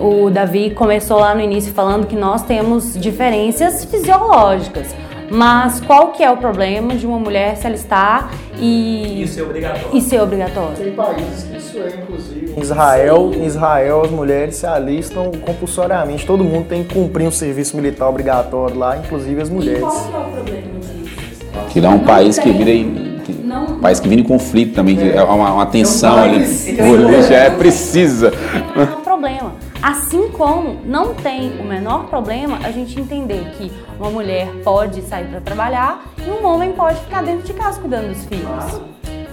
[0.00, 4.92] o Davi começou lá no início falando que nós temos diferenças fisiológicas.
[5.30, 9.88] Mas qual que é o problema de uma mulher se alistar e, e ser obrigatório?
[9.92, 10.76] E ser obrigatório?
[10.76, 12.54] Tem países que isso é, inclusive.
[12.56, 16.26] Em Israel, em Israel, as mulheres se alistam compulsoriamente.
[16.26, 19.78] Todo mundo tem que cumprir um serviço militar obrigatório lá, inclusive as mulheres.
[19.78, 21.86] E qual que é o problema disso?
[21.86, 22.44] É um não país tem.
[22.44, 23.14] que vira em,
[23.44, 26.38] não, um país que vive em conflito também, é, é uma, uma tensão ali.
[26.80, 28.32] Mulher já é precisa.
[28.74, 29.52] Não é um problema.
[29.84, 33.70] Assim como não tem o menor problema a gente entender que
[34.00, 38.08] uma mulher pode sair para trabalhar e um homem pode ficar dentro de casa cuidando
[38.08, 38.80] dos filhos.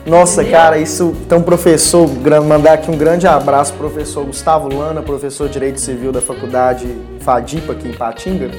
[0.06, 1.16] Nossa, cara, isso.
[1.26, 2.06] Então, professor,
[2.46, 7.72] mandar aqui um grande abraço, professor Gustavo Lana, professor de Direito Civil da Faculdade Fadipa,
[7.72, 8.52] aqui em Patinga.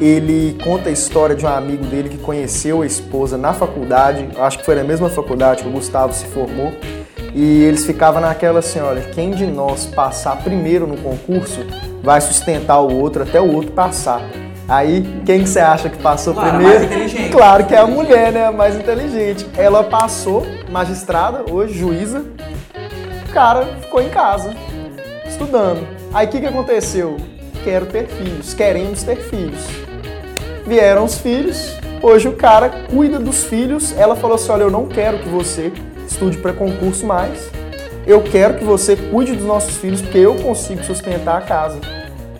[0.00, 4.60] Ele conta a história de um amigo dele que conheceu a esposa na faculdade, acho
[4.60, 6.72] que foi na mesma faculdade que o Gustavo se formou.
[7.34, 11.60] E eles ficavam naquela assim, olha, quem de nós passar primeiro no concurso
[12.02, 14.22] vai sustentar o outro até o outro passar.
[14.68, 17.30] Aí, quem que você acha que passou claro, primeiro?
[17.32, 18.46] Claro que é a mulher, né?
[18.46, 19.44] A mais inteligente.
[19.56, 22.24] Ela passou, magistrada, hoje juíza.
[23.28, 24.54] O cara ficou em casa,
[25.26, 25.86] estudando.
[26.14, 27.16] Aí o que, que aconteceu?
[27.64, 29.60] Quero ter filhos, queremos ter filhos.
[30.64, 33.92] Vieram os filhos, hoje o cara cuida dos filhos.
[33.98, 35.72] Ela falou assim: olha, eu não quero que você
[36.10, 37.50] estude para concurso mais.
[38.06, 41.78] Eu quero que você cuide dos nossos filhos porque eu consigo sustentar a casa.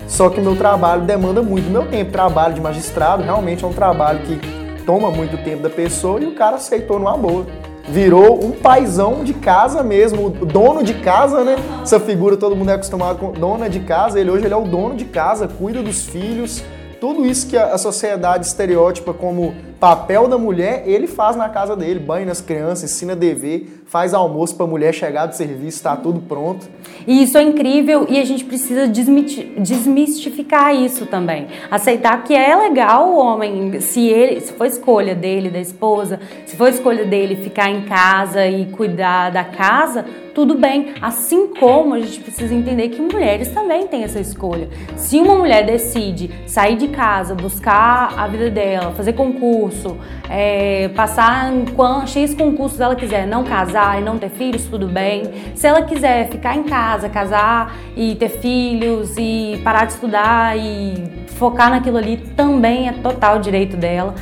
[0.06, 2.10] Só que o meu trabalho demanda muito meu tempo.
[2.10, 4.40] Trabalho de magistrado realmente é um trabalho que
[4.84, 7.46] toma muito tempo da pessoa e o cara aceitou numa boa.
[7.88, 11.56] Virou um paizão de casa mesmo, o dono de casa, né?
[11.82, 14.18] Essa figura todo mundo é acostumado com dona de casa.
[14.18, 16.62] Ele hoje ele é o dono de casa, cuida dos filhos,
[17.00, 21.98] tudo isso que a sociedade estereótipa como papel da mulher, ele faz na casa dele,
[21.98, 26.20] banha nas crianças, ensina dever, faz almoço para a mulher chegar do serviço, está tudo
[26.20, 26.68] pronto.
[27.06, 31.46] E isso é incrível e a gente precisa desmistificar isso também.
[31.70, 36.56] Aceitar que é legal o homem, se ele, se for escolha dele, da esposa, se
[36.56, 40.04] for escolha dele ficar em casa e cuidar da casa,
[40.34, 40.94] tudo bem.
[41.00, 44.68] Assim como a gente precisa entender que mulheres também têm essa escolha.
[44.96, 49.96] Se uma mulher decide sair de casa, buscar a vida dela, fazer concurso,
[50.28, 51.66] é, passar em
[52.06, 55.24] X concursos ela quiser, não casar e não ter filhos, tudo bem.
[55.54, 61.26] Se ela quiser ficar em casa, casar e ter filhos e parar de estudar e
[61.36, 64.14] focar naquilo ali, também é total direito dela.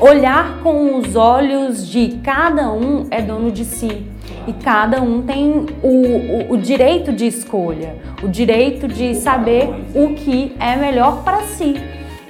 [0.00, 4.06] Olhar com os olhos de cada um é dono de si.
[4.48, 10.14] E cada um tem o, o, o direito de escolha, o direito de saber o
[10.14, 11.74] que é melhor para si.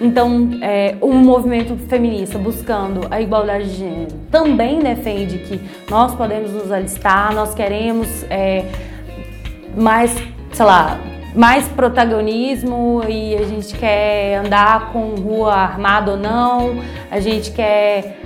[0.00, 6.50] Então, é, um movimento feminista buscando a igualdade de gênero também defende que nós podemos
[6.52, 8.64] nos alistar, nós queremos é,
[9.76, 10.12] mais,
[10.52, 10.98] sei lá,
[11.36, 18.18] mais protagonismo e a gente quer andar com rua armada ou não, a gente quer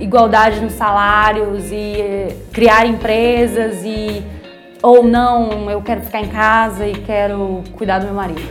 [0.00, 4.22] igualdade nos salários e criar empresas e
[4.82, 8.42] ou não, eu quero ficar em casa e quero cuidar do meu marido.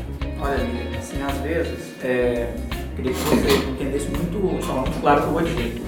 [0.41, 0.55] Olha,
[0.97, 2.47] assim, às vezes, é,
[2.95, 5.81] queria que você entendesse muito, muito claro o que eu vou dizer.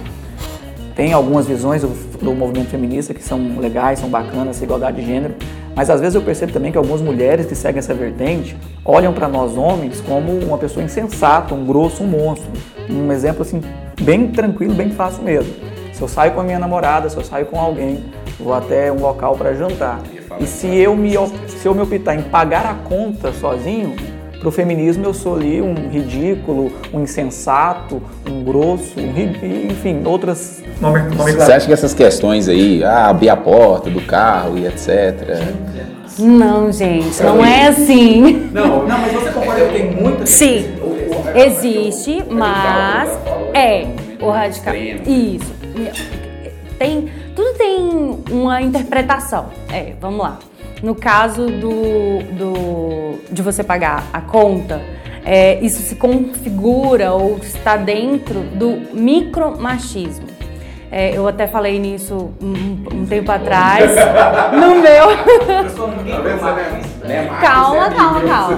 [0.96, 1.88] Tem algumas visões do,
[2.20, 5.34] do, movimento feminista que são legais, são bacanas, igualdade de gênero,
[5.76, 9.28] mas às vezes eu percebo também que algumas mulheres que seguem essa vertente olham para
[9.28, 12.52] nós homens como uma pessoa insensata, um grosso, um monstro.
[12.90, 13.62] Um exemplo assim
[14.02, 15.54] bem tranquilo, bem fácil mesmo.
[15.94, 18.04] Se eu saio com a minha namorada, se eu saio com alguém,
[18.40, 20.02] vou até um local para jantar.
[20.40, 21.14] E se eu me
[21.48, 23.96] se eu me optar em pagar a conta sozinho,
[24.46, 30.62] para o feminismo eu sou ali um ridículo, um insensato, um grosso, um, enfim, outras
[31.36, 35.52] Você acha que essas questões aí, ah, abrir a porta do carro e etc.
[36.20, 38.50] Não, gente, não é assim.
[38.54, 40.66] Não, não, mas você concorda que tem muita Sim.
[41.34, 43.18] Existe, mas
[43.52, 43.88] é
[44.22, 44.76] o radical.
[44.76, 45.56] Isso.
[46.78, 49.48] Tem, tudo tem uma interpretação.
[49.74, 50.38] É, vamos lá.
[50.84, 54.82] No caso do, do de você pagar a conta,
[55.26, 60.28] é, isso se configura ou está dentro do micromachismo.
[60.92, 63.92] É, eu até falei nisso um, um tempo atrás.
[64.54, 65.08] no meu.
[67.42, 68.58] calma, calma, calma.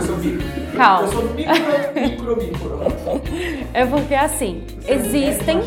[0.76, 1.01] Calma.
[1.01, 1.55] Eu sou micro,
[1.95, 3.22] micro, micro.
[3.74, 5.61] É porque assim, existem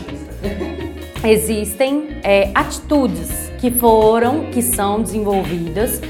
[1.24, 6.00] existem é, atitudes que foram, que são desenvolvidas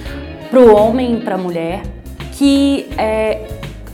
[0.51, 1.82] para o homem e para a mulher
[2.32, 3.46] que é,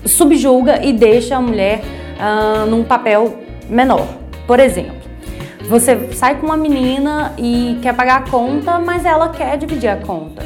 [0.05, 1.83] subjuga e deixa a mulher
[2.17, 4.07] uh, num papel menor.
[4.47, 4.95] Por exemplo,
[5.69, 9.97] você sai com uma menina e quer pagar a conta, mas ela quer dividir a
[9.97, 10.43] conta.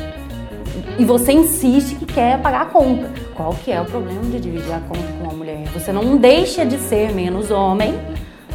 [0.99, 3.11] E você insiste que quer pagar a conta.
[3.35, 5.65] Qual que é o problema de dividir a conta com uma mulher?
[5.75, 7.95] Você não deixa de ser menos homem,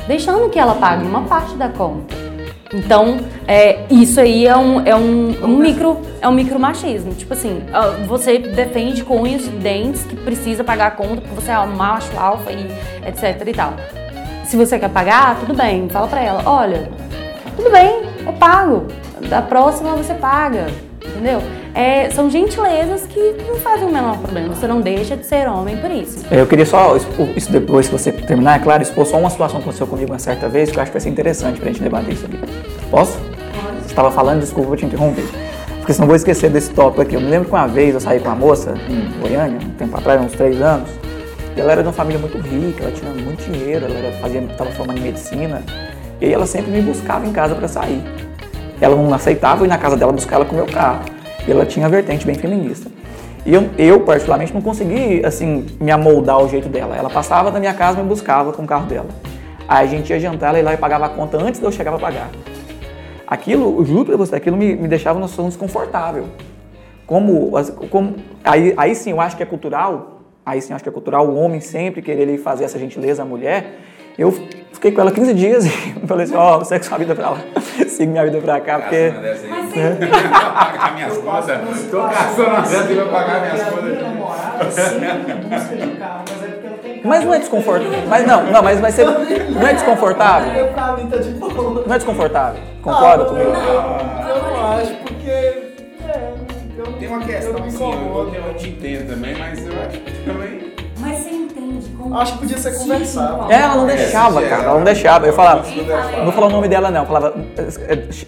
[0.07, 2.24] deixando que ela pague uma parte da conta.
[2.73, 7.13] Então, é, isso aí é um, é, um, um micro, é um micro machismo.
[7.13, 7.61] Tipo assim,
[8.07, 11.75] você defende com unhas e dentes que precisa pagar a conta porque você é um
[11.75, 12.65] macho alfa e
[13.07, 13.73] etc e tal.
[14.45, 15.87] Se você quer pagar, tudo bem.
[15.89, 16.89] Fala pra ela, olha,
[17.55, 18.87] tudo bem, eu pago.
[19.29, 20.67] Da próxima você paga,
[21.07, 21.41] entendeu?
[21.73, 24.53] É, são gentilezas que não fazem o menor problema.
[24.53, 26.25] Você não deixa de ser homem por isso.
[26.31, 26.95] Eu queria só,
[27.35, 30.19] isso depois que você terminar, é claro, expor só uma situação que aconteceu comigo uma
[30.19, 32.39] certa vez, que eu acho que vai ser interessante pra gente debater isso aqui.
[32.89, 33.17] Posso?
[33.81, 35.25] Você estava falando, desculpa, vou te interromper.
[35.77, 37.15] Porque senão vou esquecer desse tópico aqui.
[37.15, 39.95] Eu me lembro que uma vez eu saí com uma moça em Goiânia, um tempo
[39.97, 40.89] atrás, uns três anos,
[41.55, 44.09] e ela era de uma família muito rica, ela tinha muito dinheiro, ela
[44.49, 45.61] estava formando em medicina,
[46.19, 48.01] e aí ela sempre me buscava em casa para sair.
[48.85, 51.05] Ela não aceitava ir na casa dela buscar ela com o meu carro.
[51.47, 52.91] E ela tinha vertente bem feminista.
[53.43, 56.95] E eu, eu, particularmente, não consegui, assim, me amoldar ao jeito dela.
[56.95, 59.07] Ela passava da minha casa e me buscava com o carro dela.
[59.67, 61.71] Aí a gente ia jantar, ela ia lá e pagava a conta antes de eu
[61.71, 62.29] chegar para pagar.
[63.27, 66.25] Aquilo, juro pra você, aquilo me, me deixava numa situação desconfortável.
[67.07, 67.53] Como,
[67.89, 71.27] como aí, aí sim, eu acho que é cultural, aí sim, acho que é cultural
[71.27, 73.79] o homem sempre querer fazer essa gentileza à mulher.
[74.17, 74.31] Eu
[74.73, 75.69] fiquei com ela 15 dias e
[76.07, 77.39] falei assim, ó, oh, segue sua vida pra lá,
[77.87, 79.13] siga minha vida pra cá, porque...
[79.75, 79.97] Né?
[79.99, 81.59] pagar minhas contas,
[81.91, 83.97] tô caçando a seta e vai pagar minhas contas.
[87.03, 88.07] Mas não é desconfortável.
[88.07, 89.05] Mas não, não, mas vai ser.
[89.05, 90.51] Não é desconfortável.
[91.85, 92.61] Não é desconfortável.
[92.81, 93.49] Concorda comigo?
[93.49, 95.29] Eu não acho, porque.
[95.29, 96.33] É,
[96.99, 100.64] Tem uma questão assim, eu, eu te entendo também, mas eu acho que também.
[102.13, 103.51] Acho que podia ser conversado.
[103.51, 104.63] É, ela não deixava, cara.
[104.63, 105.27] Ela não deixava.
[105.27, 105.65] Eu falava,
[106.17, 107.01] não vou falar o nome dela, não.
[107.01, 107.33] Eu falava,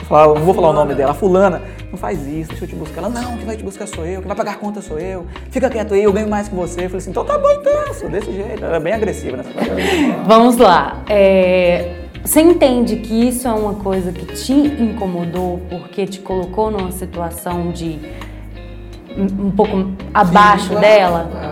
[0.07, 1.13] falava, não vou falar o nome dela.
[1.13, 1.61] Fulana,
[1.91, 3.01] não faz isso, deixa eu te buscar.
[3.01, 5.25] Ela, não, quem vai te buscar sou eu, quem vai pagar a conta sou eu.
[5.49, 6.85] Fica quieto aí, eu ganho mais que você.
[6.85, 8.09] Eu falei assim, então tá bom, então.
[8.09, 8.63] Desse jeito.
[8.63, 9.75] Ela era bem agressiva nessa coisa.
[10.25, 11.03] Vamos lá.
[11.09, 12.07] É.
[12.23, 17.71] Você entende que isso é uma coisa que te incomodou porque te colocou numa situação
[17.71, 17.99] de
[19.17, 21.29] um pouco abaixo Sim, claro, dela?
[21.31, 21.46] Claro.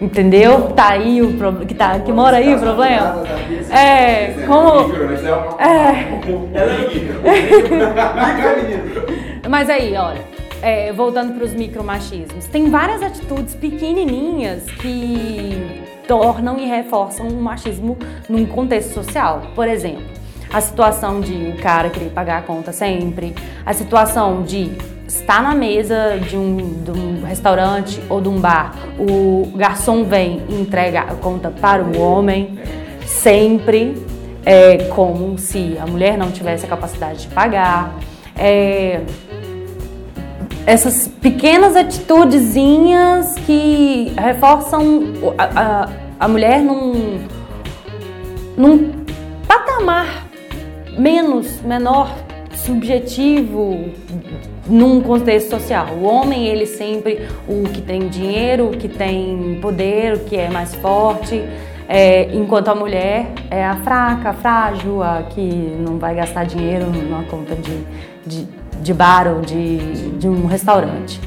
[0.00, 0.68] Entendeu?
[0.72, 1.66] Tá aí o problema.
[1.66, 3.24] Que, tá, que mora aí o problema?
[3.70, 4.92] É, como.
[5.58, 6.08] É.
[9.48, 10.20] Mas aí, olha,
[10.62, 17.98] é, voltando para os micromachismos, tem várias atitudes pequenininhas que tornam e reforçam o machismo
[18.28, 19.42] num contexto social.
[19.54, 20.04] Por exemplo,
[20.52, 23.34] a situação de o cara querer pagar a conta sempre,
[23.66, 24.70] a situação de
[25.08, 30.42] está na mesa de um, de um restaurante ou de um bar, o garçom vem
[30.48, 32.58] e entrega a conta para o homem,
[33.06, 34.00] sempre
[34.44, 37.98] é, como se a mulher não tivesse a capacidade de pagar.
[38.36, 39.00] É,
[40.66, 45.04] essas pequenas atitudezinhas que reforçam
[45.38, 45.88] a, a,
[46.20, 47.26] a mulher num,
[48.56, 48.92] num
[49.46, 50.26] patamar
[50.98, 52.14] menos, menor,
[52.54, 53.90] subjetivo,
[54.68, 55.88] num contexto social.
[56.00, 60.48] O homem, ele sempre o que tem dinheiro, o que tem poder, o que é
[60.48, 61.42] mais forte,
[61.88, 66.86] é, enquanto a mulher é a fraca, a frágil, a que não vai gastar dinheiro
[66.86, 67.82] numa conta de,
[68.26, 68.46] de,
[68.82, 69.78] de bar ou de,
[70.18, 71.18] de um restaurante.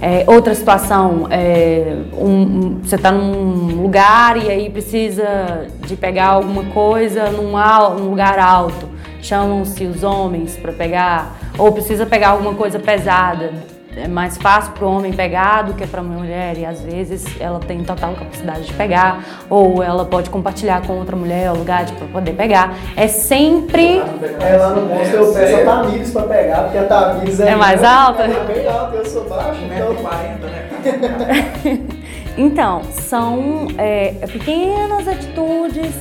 [0.00, 6.64] É, outra situação, é, um, você está num lugar e aí precisa de pegar alguma
[6.64, 7.52] coisa num,
[7.98, 8.86] num lugar alto.
[9.20, 13.52] Chamam-se os homens para pegar ou precisa pegar alguma coisa pesada.
[13.96, 17.24] É mais fácil para o homem pegar do que para a mulher e às vezes
[17.40, 21.86] ela tem total capacidade de pegar ou ela pode compartilhar com outra mulher o lugar
[21.86, 22.74] para poder pegar.
[22.94, 24.02] É sempre.
[24.38, 27.82] Ela não mostra eu peço a Tamires para pegar porque a Tamires é, é mais
[27.82, 28.24] alta.
[28.24, 29.60] é bem alta, eu sou baixo.
[29.64, 29.94] Então...
[29.94, 30.68] 40, né?
[32.36, 35.94] então são é, pequenas atitudes.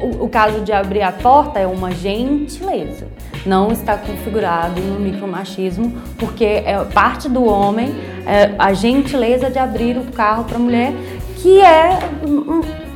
[0.00, 3.06] O, o caso de abrir a porta é uma gentileza
[3.46, 7.94] não está configurado no micromachismo, porque é parte do homem
[8.26, 10.92] é a gentileza de abrir o carro para a mulher,
[11.36, 11.98] que é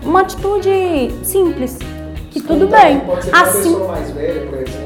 [0.04, 1.78] uma atitude simples,
[2.30, 3.00] que tudo bem.
[3.00, 4.82] Pode ser assim, mais velha, por exemplo.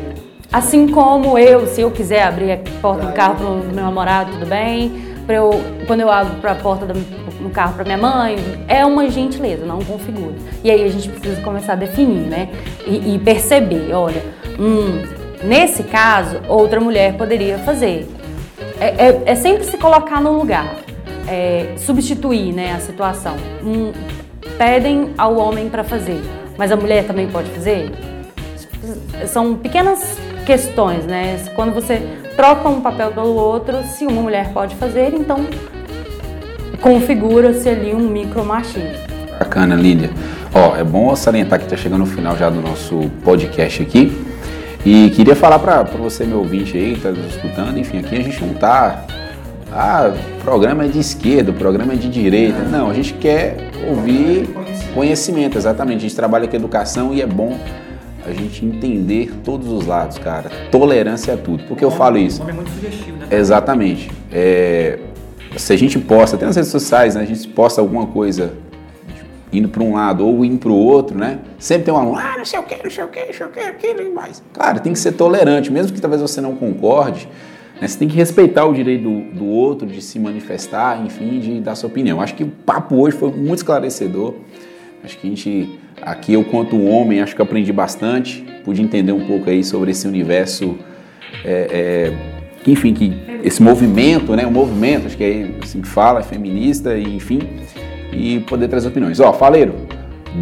[0.52, 4.32] Assim como eu, se eu quiser abrir a porta do carro para o meu namorado,
[4.32, 5.15] tudo bem.
[5.29, 5.51] Eu,
[5.87, 8.37] quando eu abro para a porta do carro para minha mãe,
[8.68, 10.35] é uma gentileza, não configura.
[10.62, 12.49] E aí a gente precisa começar a definir, né?
[12.87, 14.22] E, e perceber, olha,
[14.59, 15.03] hum,
[15.43, 18.09] Nesse caso, outra mulher poderia fazer.
[18.81, 20.77] É, é, é sempre se colocar no lugar,
[21.29, 23.37] é, substituir né, a situação.
[23.62, 23.93] Um,
[24.57, 26.20] pedem ao homem para fazer.
[26.57, 27.91] mas a mulher também pode fazer?
[29.27, 31.38] São pequenas questões, né?
[31.57, 32.01] Quando você
[32.36, 35.44] troca um papel pelo outro, se uma mulher pode fazer, então
[36.80, 39.05] configura-se ali um micromachismo.
[39.38, 40.11] Bacana, Lídia.
[40.55, 44.16] Ó, é bom salientar que está chegando no final já do nosso podcast aqui.
[44.84, 48.22] E queria falar para você, meu ouvinte aí, que está nos escutando, enfim, aqui a
[48.22, 49.05] gente não está.
[49.72, 52.62] Ah, programa é de esquerda, programa é de direita.
[52.62, 54.49] Não, a gente quer ouvir
[54.94, 55.99] conhecimento, exatamente.
[55.99, 57.59] A gente trabalha com educação e é bom
[58.27, 60.51] a gente entender todos os lados, cara.
[60.70, 61.64] Tolerância é tudo.
[61.64, 62.43] Por que eu falo isso?
[62.43, 63.27] O nome é muito sugestivo, né?
[63.31, 64.11] Exatamente.
[64.33, 64.99] É,
[65.57, 68.53] se a gente posta, até nas redes sociais, né, a gente posta alguma coisa
[69.53, 71.39] indo para um lado ou indo para o outro, né?
[71.59, 73.47] Sempre tem um aluno, ah, não sei o que, não sei o que, não sei
[73.47, 74.43] o que, aquilo e mais.
[74.53, 77.29] Claro, tem que ser tolerante, mesmo que talvez você não concorde,
[77.81, 77.87] né?
[77.87, 81.74] você tem que respeitar o direito do, do outro de se manifestar, enfim, de dar
[81.74, 82.20] sua opinião.
[82.20, 84.35] Acho que o papo hoje foi muito esclarecedor.
[85.03, 89.26] Acho que a gente, aqui eu quanto homem, acho que aprendi bastante, pude entender um
[89.26, 90.78] pouco aí sobre esse universo,
[91.44, 92.12] é,
[92.66, 96.22] é, enfim, que esse movimento, né, o movimento, acho que é assim que fala, é
[96.22, 97.40] feminista, enfim,
[98.12, 99.20] e poder trazer opiniões.
[99.20, 99.74] Ó, Faleiro,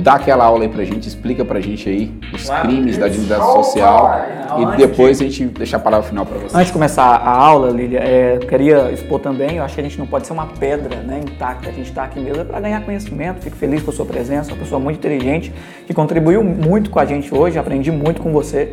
[0.02, 2.68] dá aquela aula aí pra gente, explica pra gente aí os Claro.
[2.68, 4.26] crimes da dignidade social
[4.58, 6.56] e depois a gente deixa a palavra final pra você.
[6.56, 9.84] Antes de começar a aula, Lília, é, eu queria expor também, eu acho que a
[9.84, 12.80] gente não pode ser uma pedra né, intacta, a gente está aqui mesmo para ganhar
[12.84, 15.52] conhecimento, fico feliz com a sua presença, uma pessoa muito inteligente,
[15.86, 18.72] que contribuiu muito com a gente hoje, aprendi muito com você,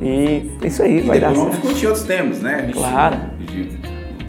[0.00, 1.62] e é isso aí, vai dar depois vamos certo.
[1.66, 2.54] discutir outros temas, né?
[2.56, 3.16] A gente- Claro.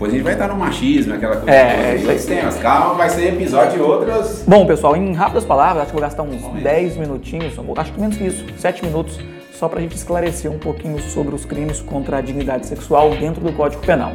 [0.04, 1.51] Depois a gente vai estar no machismo, aquela coisa.
[1.51, 2.08] É, toda, isso aí.
[2.10, 2.58] outros temas.
[2.58, 4.43] Calma, vai ser episódio de outros.
[4.45, 8.18] Bom, pessoal, em rápidas palavras, acho que vou gastar uns 10 minutinhos, acho que menos
[8.18, 9.18] que isso, 7 minutos,
[9.54, 13.41] só para a gente esclarecer um pouquinho sobre os crimes contra a dignidade sexual dentro
[13.41, 14.12] do Código Penal.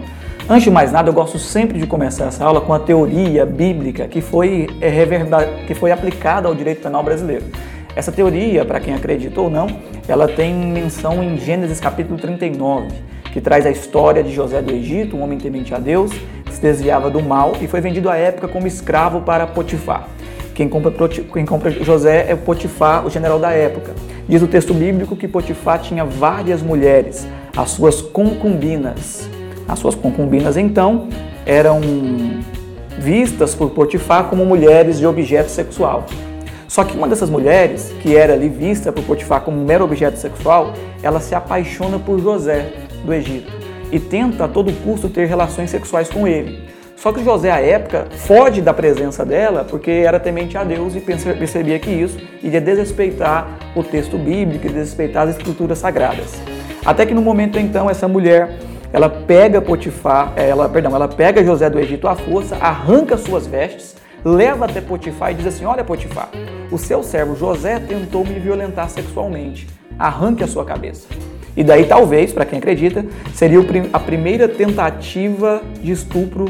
[0.46, 4.06] Antes de mais nada, eu gosto sempre de começar essa aula com a teoria bíblica
[4.06, 7.44] que foi, é, reverda- que foi aplicada ao direito penal brasileiro.
[7.96, 9.66] Essa teoria, para quem acredita ou não,
[10.06, 12.88] ela tem menção em Gênesis capítulo 39,
[13.32, 16.10] que traz a história de José do Egito, um homem temente a Deus,
[16.44, 20.08] que se desviava do mal e foi vendido à época como escravo para Potifar.
[20.54, 23.94] Quem compra, quem compra José é Potifar, o general da época.
[24.28, 29.28] Diz o texto bíblico que Potifar tinha várias mulheres, as suas concubinas.
[29.68, 31.08] As suas concubinas, então,
[31.46, 31.80] eram
[32.98, 36.06] vistas por Potifar como mulheres de objeto sexual.
[36.66, 40.18] Só que uma dessas mulheres, que era ali vista por Potifar como um mero objeto
[40.18, 40.72] sexual,
[41.02, 43.50] ela se apaixona por José do Egito
[43.90, 46.68] e tenta a todo custo ter relações sexuais com ele.
[46.96, 51.00] Só que José, à época, foge da presença dela porque era temente a Deus e
[51.00, 56.34] percebia que isso iria desrespeitar o texto bíblico desrespeitar as escrituras sagradas.
[56.84, 58.58] Até que no momento então essa mulher
[58.92, 63.46] ela pega Potifar, eh, ela, perdão, ela pega José do Egito à força, arranca suas
[63.46, 63.94] vestes,
[64.24, 66.30] leva até Potifar e diz assim: Olha, Potifar,
[66.72, 69.68] o seu servo José tentou me violentar sexualmente.
[69.98, 71.06] Arranque a sua cabeça.
[71.58, 73.04] E daí, talvez, para quem acredita,
[73.34, 73.58] seria
[73.92, 76.44] a primeira tentativa de estupro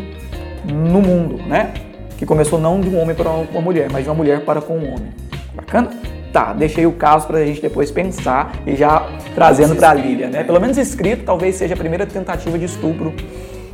[0.66, 1.72] no mundo, né?
[2.18, 4.74] Que começou não de um homem para uma mulher, mas de uma mulher para com
[4.74, 5.08] um homem.
[5.54, 5.88] Bacana?
[6.30, 10.28] Tá, deixei o caso para a gente depois pensar e já trazendo para a Lília,
[10.28, 10.44] né?
[10.44, 13.14] Pelo menos escrito, talvez seja a primeira tentativa de estupro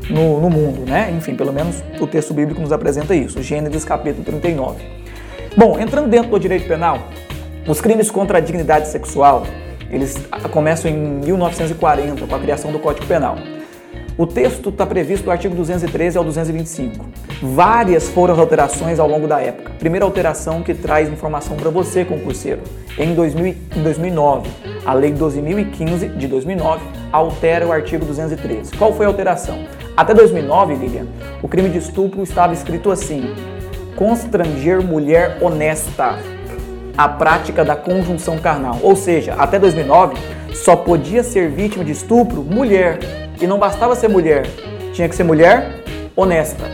[0.09, 1.13] no, no mundo, né?
[1.19, 4.85] Enfim, pelo menos o texto bíblico nos apresenta isso, Gênesis capítulo 39.
[5.57, 7.09] Bom, entrando dentro do direito penal,
[7.67, 9.45] os crimes contra a dignidade sexual,
[9.95, 10.17] eles
[10.51, 13.37] começam em 1940 com a criação do Código Penal.
[14.17, 17.05] O texto está previsto do artigo 213 ao 225.
[17.43, 19.73] Várias foram as alterações ao longo da época.
[19.79, 22.61] Primeira alteração que traz informação para você, concurseiro.
[22.97, 24.49] Em 2000 em 2009,
[24.87, 28.77] a Lei 12.015 de 2009 altera o artigo 213.
[28.77, 29.65] Qual foi a alteração?
[29.97, 31.07] Até 2009, Lilian,
[31.43, 33.35] o crime de estupro estava escrito assim:
[33.97, 36.19] constranger mulher honesta
[36.97, 38.79] a prática da conjunção carnal.
[38.83, 40.17] Ou seja, até 2009
[40.55, 42.99] só podia ser vítima de estupro mulher.
[43.41, 44.47] E não bastava ser mulher,
[44.93, 45.83] tinha que ser mulher
[46.15, 46.65] honesta.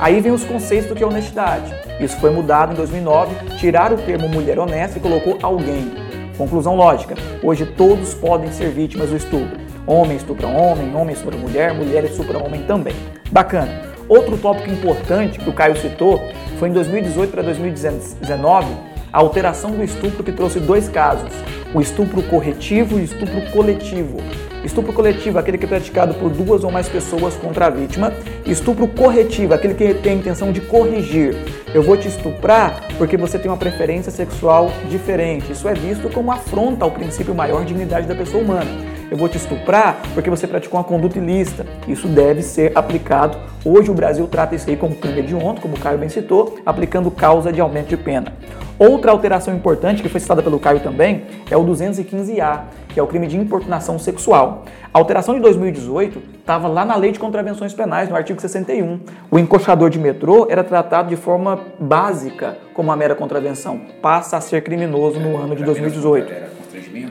[0.00, 1.72] Aí vem os conceitos do que é honestidade.
[2.00, 5.92] Isso foi mudado em 2009, tiraram o termo mulher honesta e colocou alguém.
[6.38, 9.58] Conclusão lógica: hoje todos podem ser vítimas do estupro.
[9.86, 12.94] Homem estupra homem, homem estupra mulher, mulher estupra homem também.
[13.30, 13.88] Bacana.
[14.08, 16.22] Outro tópico importante que o Caio citou
[16.58, 18.66] foi em 2018 para 2019
[19.12, 21.30] a alteração do estupro que trouxe dois casos:
[21.74, 24.18] o estupro corretivo e o estupro coletivo.
[24.64, 28.12] Estupro coletivo, aquele que é praticado por duas ou mais pessoas contra a vítima.
[28.44, 31.36] Estupro corretivo, aquele que tem a intenção de corrigir.
[31.72, 35.52] Eu vou te estuprar porque você tem uma preferência sexual diferente.
[35.52, 38.97] Isso é visto como afronta ao princípio maior de dignidade da pessoa humana.
[39.10, 41.66] Eu vou te estuprar porque você praticou uma conduta ilícita.
[41.86, 43.38] Isso deve ser aplicado.
[43.64, 47.10] Hoje o Brasil trata isso aí como crime hediondo, como o Caio bem citou, aplicando
[47.10, 48.32] causa de aumento de pena.
[48.78, 53.08] Outra alteração importante, que foi citada pelo Caio também, é o 215A, que é o
[53.08, 54.64] crime de importunação sexual.
[54.94, 59.00] A alteração de 2018 estava lá na Lei de Contravenções Penais, no artigo 61.
[59.30, 63.80] O encoxador de metrô era tratado de forma básica como uma mera contravenção.
[64.00, 66.32] Passa a ser criminoso no ano de 2018.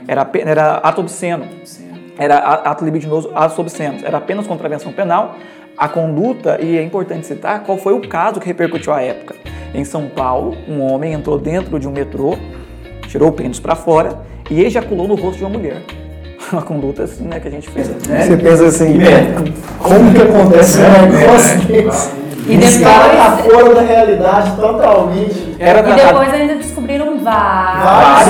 [0.07, 1.45] Era, era ato obsceno.
[2.17, 3.99] Era ato libidinoso, ato obsceno.
[4.03, 5.35] Era apenas contravenção penal.
[5.77, 9.35] A conduta, e é importante citar qual foi o caso que repercutiu à época.
[9.75, 12.35] Em São Paulo, um homem entrou dentro de um metrô,
[13.07, 15.81] tirou o pênis para fora e ejaculou no rosto de uma mulher.
[16.51, 17.89] Uma conduta assim, né, que a gente fez.
[18.07, 18.21] Né?
[18.21, 19.35] Você pensa assim, é.
[19.79, 22.27] como que acontece um negócio desse?
[22.47, 25.57] E depois, Esse cara tá fora da realidade totalmente.
[25.59, 26.55] Era e depois ainda
[26.87, 28.29] descobriram várias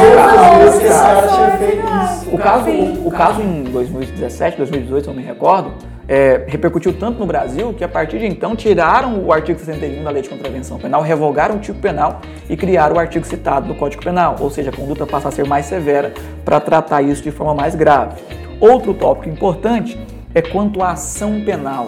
[0.58, 2.36] vezes que esse cara tinha feito isso.
[2.36, 2.70] O caso,
[3.06, 5.74] o caso em 2017, 2018, se eu não me recordo,
[6.08, 10.10] é, repercutiu tanto no Brasil que a partir de então tiraram o artigo 61 da
[10.10, 14.04] Lei de Contravenção Penal, revogaram o tipo penal e criaram o artigo citado do Código
[14.04, 16.14] Penal, ou seja, a conduta passa a ser mais severa
[16.44, 18.22] para tratar isso de forma mais grave.
[18.60, 20.00] Outro tópico importante
[20.34, 21.86] é quanto à ação penal.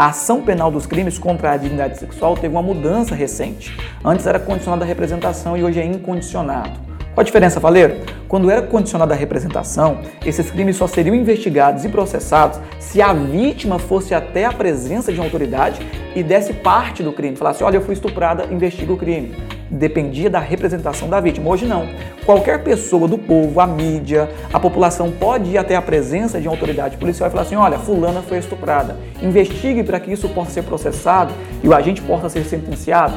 [0.00, 3.76] A ação penal dos crimes contra a dignidade sexual teve uma mudança recente.
[4.02, 6.89] Antes era condicionada à representação e hoje é incondicionado.
[7.12, 7.96] Qual a diferença, Valeiro?
[8.28, 13.80] Quando era condicionada à representação, esses crimes só seriam investigados e processados se a vítima
[13.80, 15.84] fosse até a presença de uma autoridade
[16.14, 17.34] e desse parte do crime.
[17.34, 19.34] Falasse, olha, eu fui estuprada, investiga o crime.
[19.68, 21.50] Dependia da representação da vítima.
[21.50, 21.88] Hoje não.
[22.24, 26.54] Qualquer pessoa do povo, a mídia, a população pode ir até a presença de uma
[26.54, 28.96] autoridade policial e falar assim, olha, fulana foi estuprada.
[29.20, 33.14] Investigue para que isso possa ser processado e o agente possa ser sentenciado.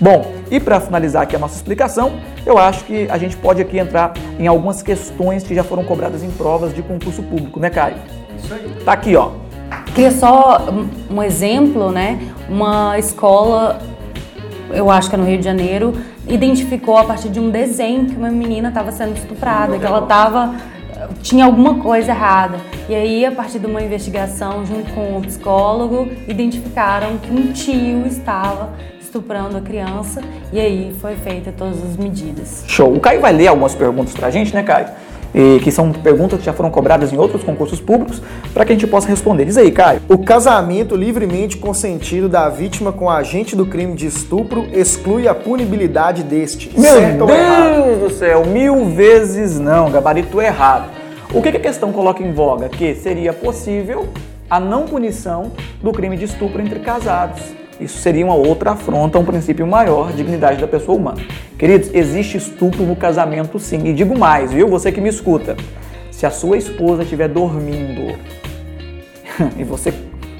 [0.00, 2.12] Bom, e para finalizar aqui a nossa explicação,
[2.46, 6.22] eu acho que a gente pode aqui entrar em algumas questões que já foram cobradas
[6.22, 7.96] em provas de concurso público, né, Caio?
[8.38, 8.70] Isso aí.
[8.84, 9.30] Tá aqui, ó.
[9.94, 12.20] Queria só um- um exemplo, né?
[12.48, 13.80] Uma escola,
[14.70, 15.92] eu acho que é no Rio de Janeiro,
[16.28, 20.54] identificou a partir de um desenho que uma menina estava sendo estuprada, que ela estava
[21.22, 22.58] tinha alguma coisa errada.
[22.88, 28.06] E aí, a partir de uma investigação junto com o psicólogo, identificaram que um tio
[28.06, 28.70] estava
[29.08, 30.20] estuprando a criança
[30.52, 32.62] e aí foi feita todas as medidas.
[32.66, 32.94] Show.
[32.94, 34.88] O Caio vai ler algumas perguntas pra gente, né, Caio?
[35.34, 38.22] E que são perguntas que já foram cobradas em outros concursos públicos,
[38.52, 39.44] para que a gente possa responder.
[39.44, 40.00] Diz aí, Caio.
[40.08, 45.34] O casamento livremente consentido da vítima com o agente do crime de estupro exclui a
[45.34, 46.70] punibilidade deste.
[46.78, 47.84] Meu certo ou errado?
[47.84, 50.90] Deus do céu, mil vezes não, gabarito errado.
[51.32, 52.68] O que, que a questão coloca em voga?
[52.68, 54.08] Que seria possível
[54.50, 55.52] a não punição
[55.82, 57.42] do crime de estupro entre casados.
[57.80, 61.20] Isso seria uma outra afronta a um princípio maior, dignidade da pessoa humana.
[61.56, 63.86] Queridos, existe estupro no casamento sim.
[63.86, 64.68] E digo mais, viu?
[64.68, 65.56] Você que me escuta.
[66.10, 68.18] Se a sua esposa estiver dormindo
[69.56, 69.94] e você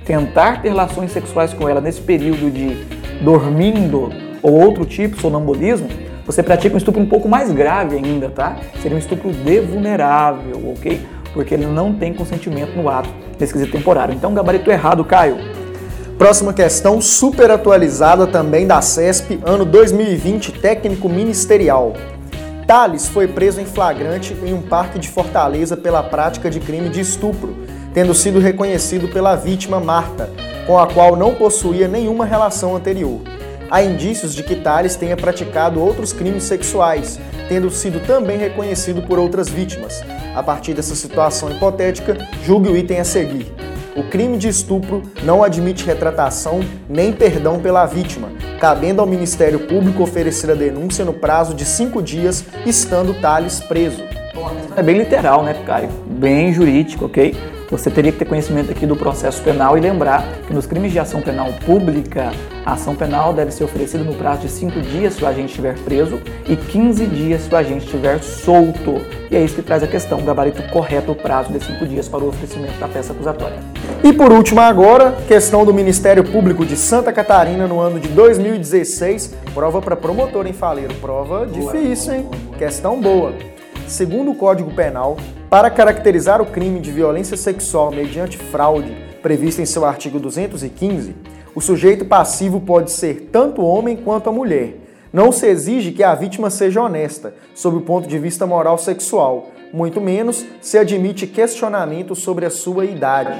[0.04, 2.84] tentar ter relações sexuais com ela nesse período de
[3.22, 4.10] dormindo
[4.42, 5.88] ou outro tipo, sonambulismo,
[6.26, 8.56] você pratica um estupro um pouco mais grave ainda, tá?
[8.82, 11.00] Seria um estupro de vulnerável, ok?
[11.32, 13.08] Porque ele não tem consentimento no ato
[13.38, 14.14] nesse quesito temporário.
[14.14, 15.36] Então, gabarito errado, Caio.
[16.18, 21.92] Próxima questão, super atualizada também da CESP, ano 2020, técnico ministerial.
[22.66, 27.00] Thales foi preso em flagrante em um parque de Fortaleza pela prática de crime de
[27.00, 27.56] estupro,
[27.94, 30.28] tendo sido reconhecido pela vítima Marta,
[30.66, 33.20] com a qual não possuía nenhuma relação anterior.
[33.70, 39.20] Há indícios de que Thales tenha praticado outros crimes sexuais, tendo sido também reconhecido por
[39.20, 40.02] outras vítimas.
[40.34, 43.54] A partir dessa situação hipotética, julgue o item a seguir.
[43.98, 48.28] O crime de estupro não admite retratação nem perdão pela vítima,
[48.60, 54.00] cabendo ao Ministério Público oferecer a denúncia no prazo de cinco dias, estando Thales preso.
[54.76, 55.88] É bem literal, né, Caio?
[56.06, 57.34] Bem jurídico, ok?
[57.70, 60.98] Você teria que ter conhecimento aqui do processo penal e lembrar que nos crimes de
[60.98, 62.32] ação penal pública,
[62.64, 65.78] a ação penal deve ser oferecida no prazo de 5 dias se o agente estiver
[65.80, 66.18] preso
[66.48, 69.02] e 15 dias se o agente estiver solto.
[69.30, 72.08] E é isso que traz a questão, o gabarito correto, o prazo de 5 dias
[72.08, 73.58] para o oferecimento da peça acusatória.
[74.02, 79.34] E por último agora, questão do Ministério Público de Santa Catarina no ano de 2016,
[79.52, 82.28] prova para promotor em Faleiro, prova difícil, hein?
[82.56, 83.34] Questão boa.
[83.86, 85.18] Segundo o Código Penal,
[85.50, 91.14] para caracterizar o crime de violência sexual mediante fraude, previsto em seu artigo 215,
[91.54, 94.76] o sujeito passivo pode ser tanto homem quanto a mulher.
[95.10, 99.48] Não se exige que a vítima seja honesta, sob o ponto de vista moral sexual,
[99.72, 103.38] muito menos se admite questionamento sobre a sua idade.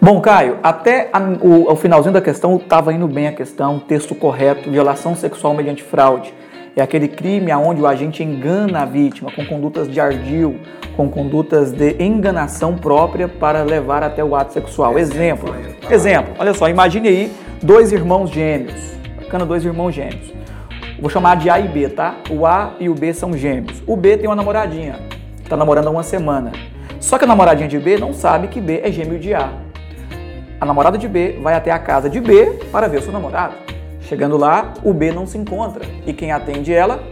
[0.00, 4.14] Bom, Caio, até a, o, o finalzinho da questão estava indo bem a questão, texto
[4.14, 6.32] correto, violação sexual mediante fraude.
[6.74, 10.58] É aquele crime onde o agente engana a vítima com condutas de ardil,
[10.96, 14.98] com condutas de enganação própria para levar até o ato sexual.
[14.98, 15.54] Exemplo,
[15.90, 17.32] exemplo, olha só, imagine aí
[17.62, 20.32] dois irmãos gêmeos, bacana, dois irmãos gêmeos.
[20.98, 22.14] Vou chamar de A e B, tá?
[22.30, 23.82] O A e o B são gêmeos.
[23.86, 24.98] O B tem uma namoradinha,
[25.48, 26.52] tá namorando há uma semana.
[26.98, 29.52] Só que a namoradinha de B não sabe que B é gêmeo de A.
[30.58, 33.71] A namorada de B vai até a casa de B para ver o seu namorado.
[34.02, 37.02] Chegando lá, o B não se encontra e quem atende ela?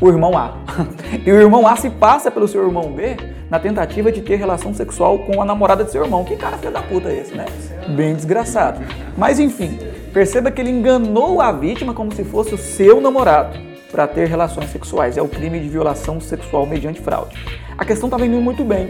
[0.00, 0.54] O irmão A.
[1.26, 3.16] e o irmão A se passa pelo seu irmão B
[3.50, 6.24] na tentativa de ter relação sexual com a namorada de seu irmão.
[6.24, 7.46] Que cara filho da puta é esse, né?
[7.88, 8.80] Bem desgraçado.
[9.16, 9.78] Mas enfim,
[10.12, 13.58] perceba que ele enganou a vítima como se fosse o seu namorado
[13.90, 15.16] para ter relações sexuais.
[15.16, 17.36] É o crime de violação sexual mediante fraude.
[17.76, 18.86] A questão estava indo muito bem.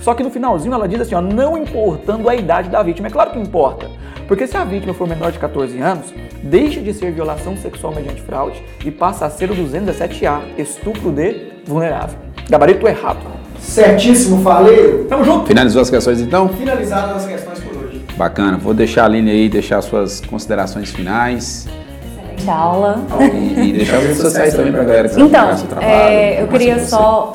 [0.00, 3.08] Só que no finalzinho ela diz assim, ó, não importando a idade da vítima.
[3.08, 3.88] É claro que importa,
[4.26, 8.22] porque se a vítima for menor de 14 anos, deixa de ser violação sexual mediante
[8.22, 12.18] fraude e passa a ser o 217A, estupro de vulnerável.
[12.48, 13.18] Gabarito errado.
[13.60, 15.04] Certíssimo, falei.
[15.08, 15.46] Tamo junto.
[15.46, 16.48] Finalizou as questões então?
[16.48, 18.04] Finalizadas as questões por hoje.
[18.16, 18.56] Bacana.
[18.56, 21.68] Vou deixar a Aline aí deixar suas considerações finais.
[22.02, 23.04] Excelente aula.
[23.20, 26.78] E, e deixar as redes sociais também pra galera que Então, trabalho, é, eu queria
[26.80, 27.34] só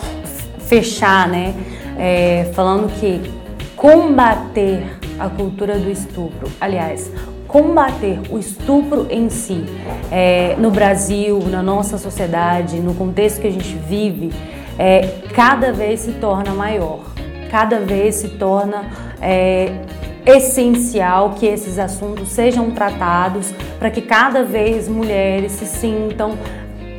[0.60, 1.54] fechar, né,
[1.98, 3.22] é, falando que
[3.76, 4.84] combater
[5.20, 7.12] a cultura do estupro, aliás,
[7.48, 9.64] combater o estupro em si,
[10.12, 14.32] é, no Brasil, na nossa sociedade, no contexto que a gente vive,
[14.78, 17.00] é, cada vez se torna maior,
[17.50, 18.90] cada vez se torna
[19.22, 19.72] é,
[20.26, 26.38] essencial que esses assuntos sejam tratados para que cada vez mulheres se sintam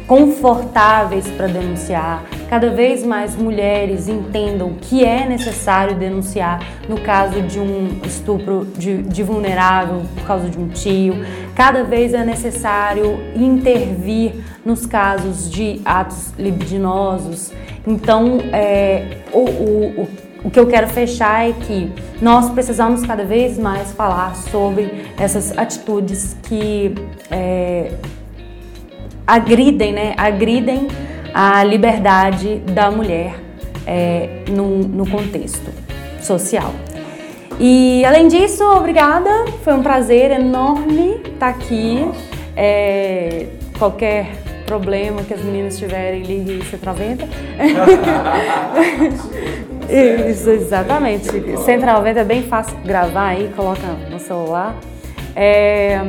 [0.06, 7.58] confortáveis para denunciar, cada vez mais mulheres entendam que é necessário denunciar no caso de
[7.58, 11.14] um estupro de, de vulnerável por causa de um tio,
[11.54, 17.52] cada vez é necessário intervir nos casos de atos libidinosos.
[17.86, 21.92] Então, é, o, o, o o que eu quero fechar é que
[22.22, 26.94] nós precisamos cada vez mais falar sobre essas atitudes que
[27.32, 27.90] é,
[29.26, 30.14] agridem, né?
[30.16, 30.88] Agridem
[31.34, 33.34] a liberdade da mulher
[33.86, 35.70] é, no, no contexto
[36.20, 36.72] social.
[37.58, 39.30] E além disso, obrigada,
[39.64, 42.06] foi um prazer enorme estar aqui.
[42.54, 43.46] É,
[43.78, 44.26] qualquer
[44.66, 47.26] problema que as meninas tiverem, ligue 190.
[50.28, 51.28] Isso, exatamente.
[51.58, 54.74] 190 é bem fácil gravar aí, coloca no celular.
[55.34, 56.00] É,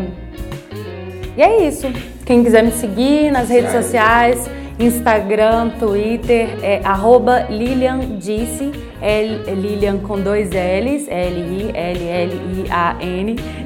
[1.36, 1.88] E é isso.
[2.28, 8.70] Quem quiser me seguir nas redes sociais, Instagram, Twitter, é arroba Lilian Disse,
[9.02, 11.76] L, Lilian com dois L's, L-I-L-L-I-A-N,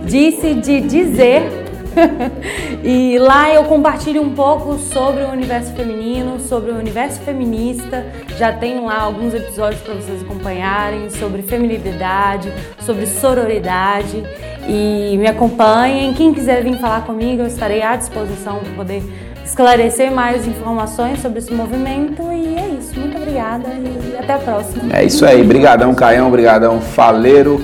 [0.05, 1.70] Disse de dizer.
[2.83, 8.05] e lá eu compartilho um pouco sobre o universo feminino, sobre o universo feminista.
[8.37, 14.23] Já tenho lá alguns episódios para vocês acompanharem sobre feminilidade, sobre sororidade.
[14.67, 16.13] E me acompanhem.
[16.13, 19.03] Quem quiser vir falar comigo, eu estarei à disposição para poder
[19.43, 22.21] esclarecer mais informações sobre esse movimento.
[22.31, 22.97] E é isso.
[22.99, 24.95] Muito obrigada e até a próxima.
[24.95, 25.43] É isso aí.
[25.43, 26.29] Brigadão, Caião.
[26.31, 27.63] Brigadão, Faleiro.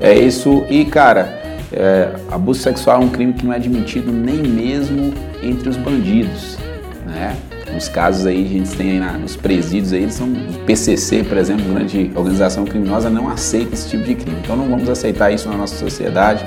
[0.00, 0.64] É isso.
[0.68, 1.38] E, cara,
[1.72, 5.12] é, abuso sexual é um crime que não é admitido nem mesmo
[5.42, 6.58] entre os bandidos,
[7.06, 7.36] né?
[7.72, 11.22] Nos casos aí, a gente tem aí na, nos presídios aí, eles são o PCC,
[11.22, 14.38] por exemplo, grande organização criminosa, não aceita esse tipo de crime.
[14.42, 16.44] Então não vamos aceitar isso na nossa sociedade.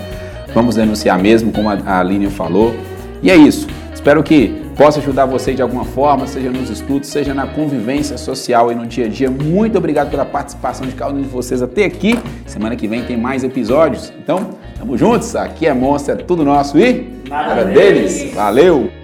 [0.54, 2.76] Vamos denunciar mesmo, como a, a Aline falou.
[3.22, 3.68] E é isso.
[3.94, 8.72] Espero que possa ajudar você de alguma forma, seja nos estudos, seja na convivência social
[8.72, 9.30] e no dia a dia.
[9.30, 12.18] Muito obrigado pela participação de cada um de vocês até aqui.
[12.48, 14.12] Semana que vem tem mais episódios.
[14.18, 14.50] Então,
[14.82, 15.36] tamo juntos.
[15.36, 18.34] Aqui é Monstro, é tudo nosso e Nada deles.
[18.34, 19.01] Valeu!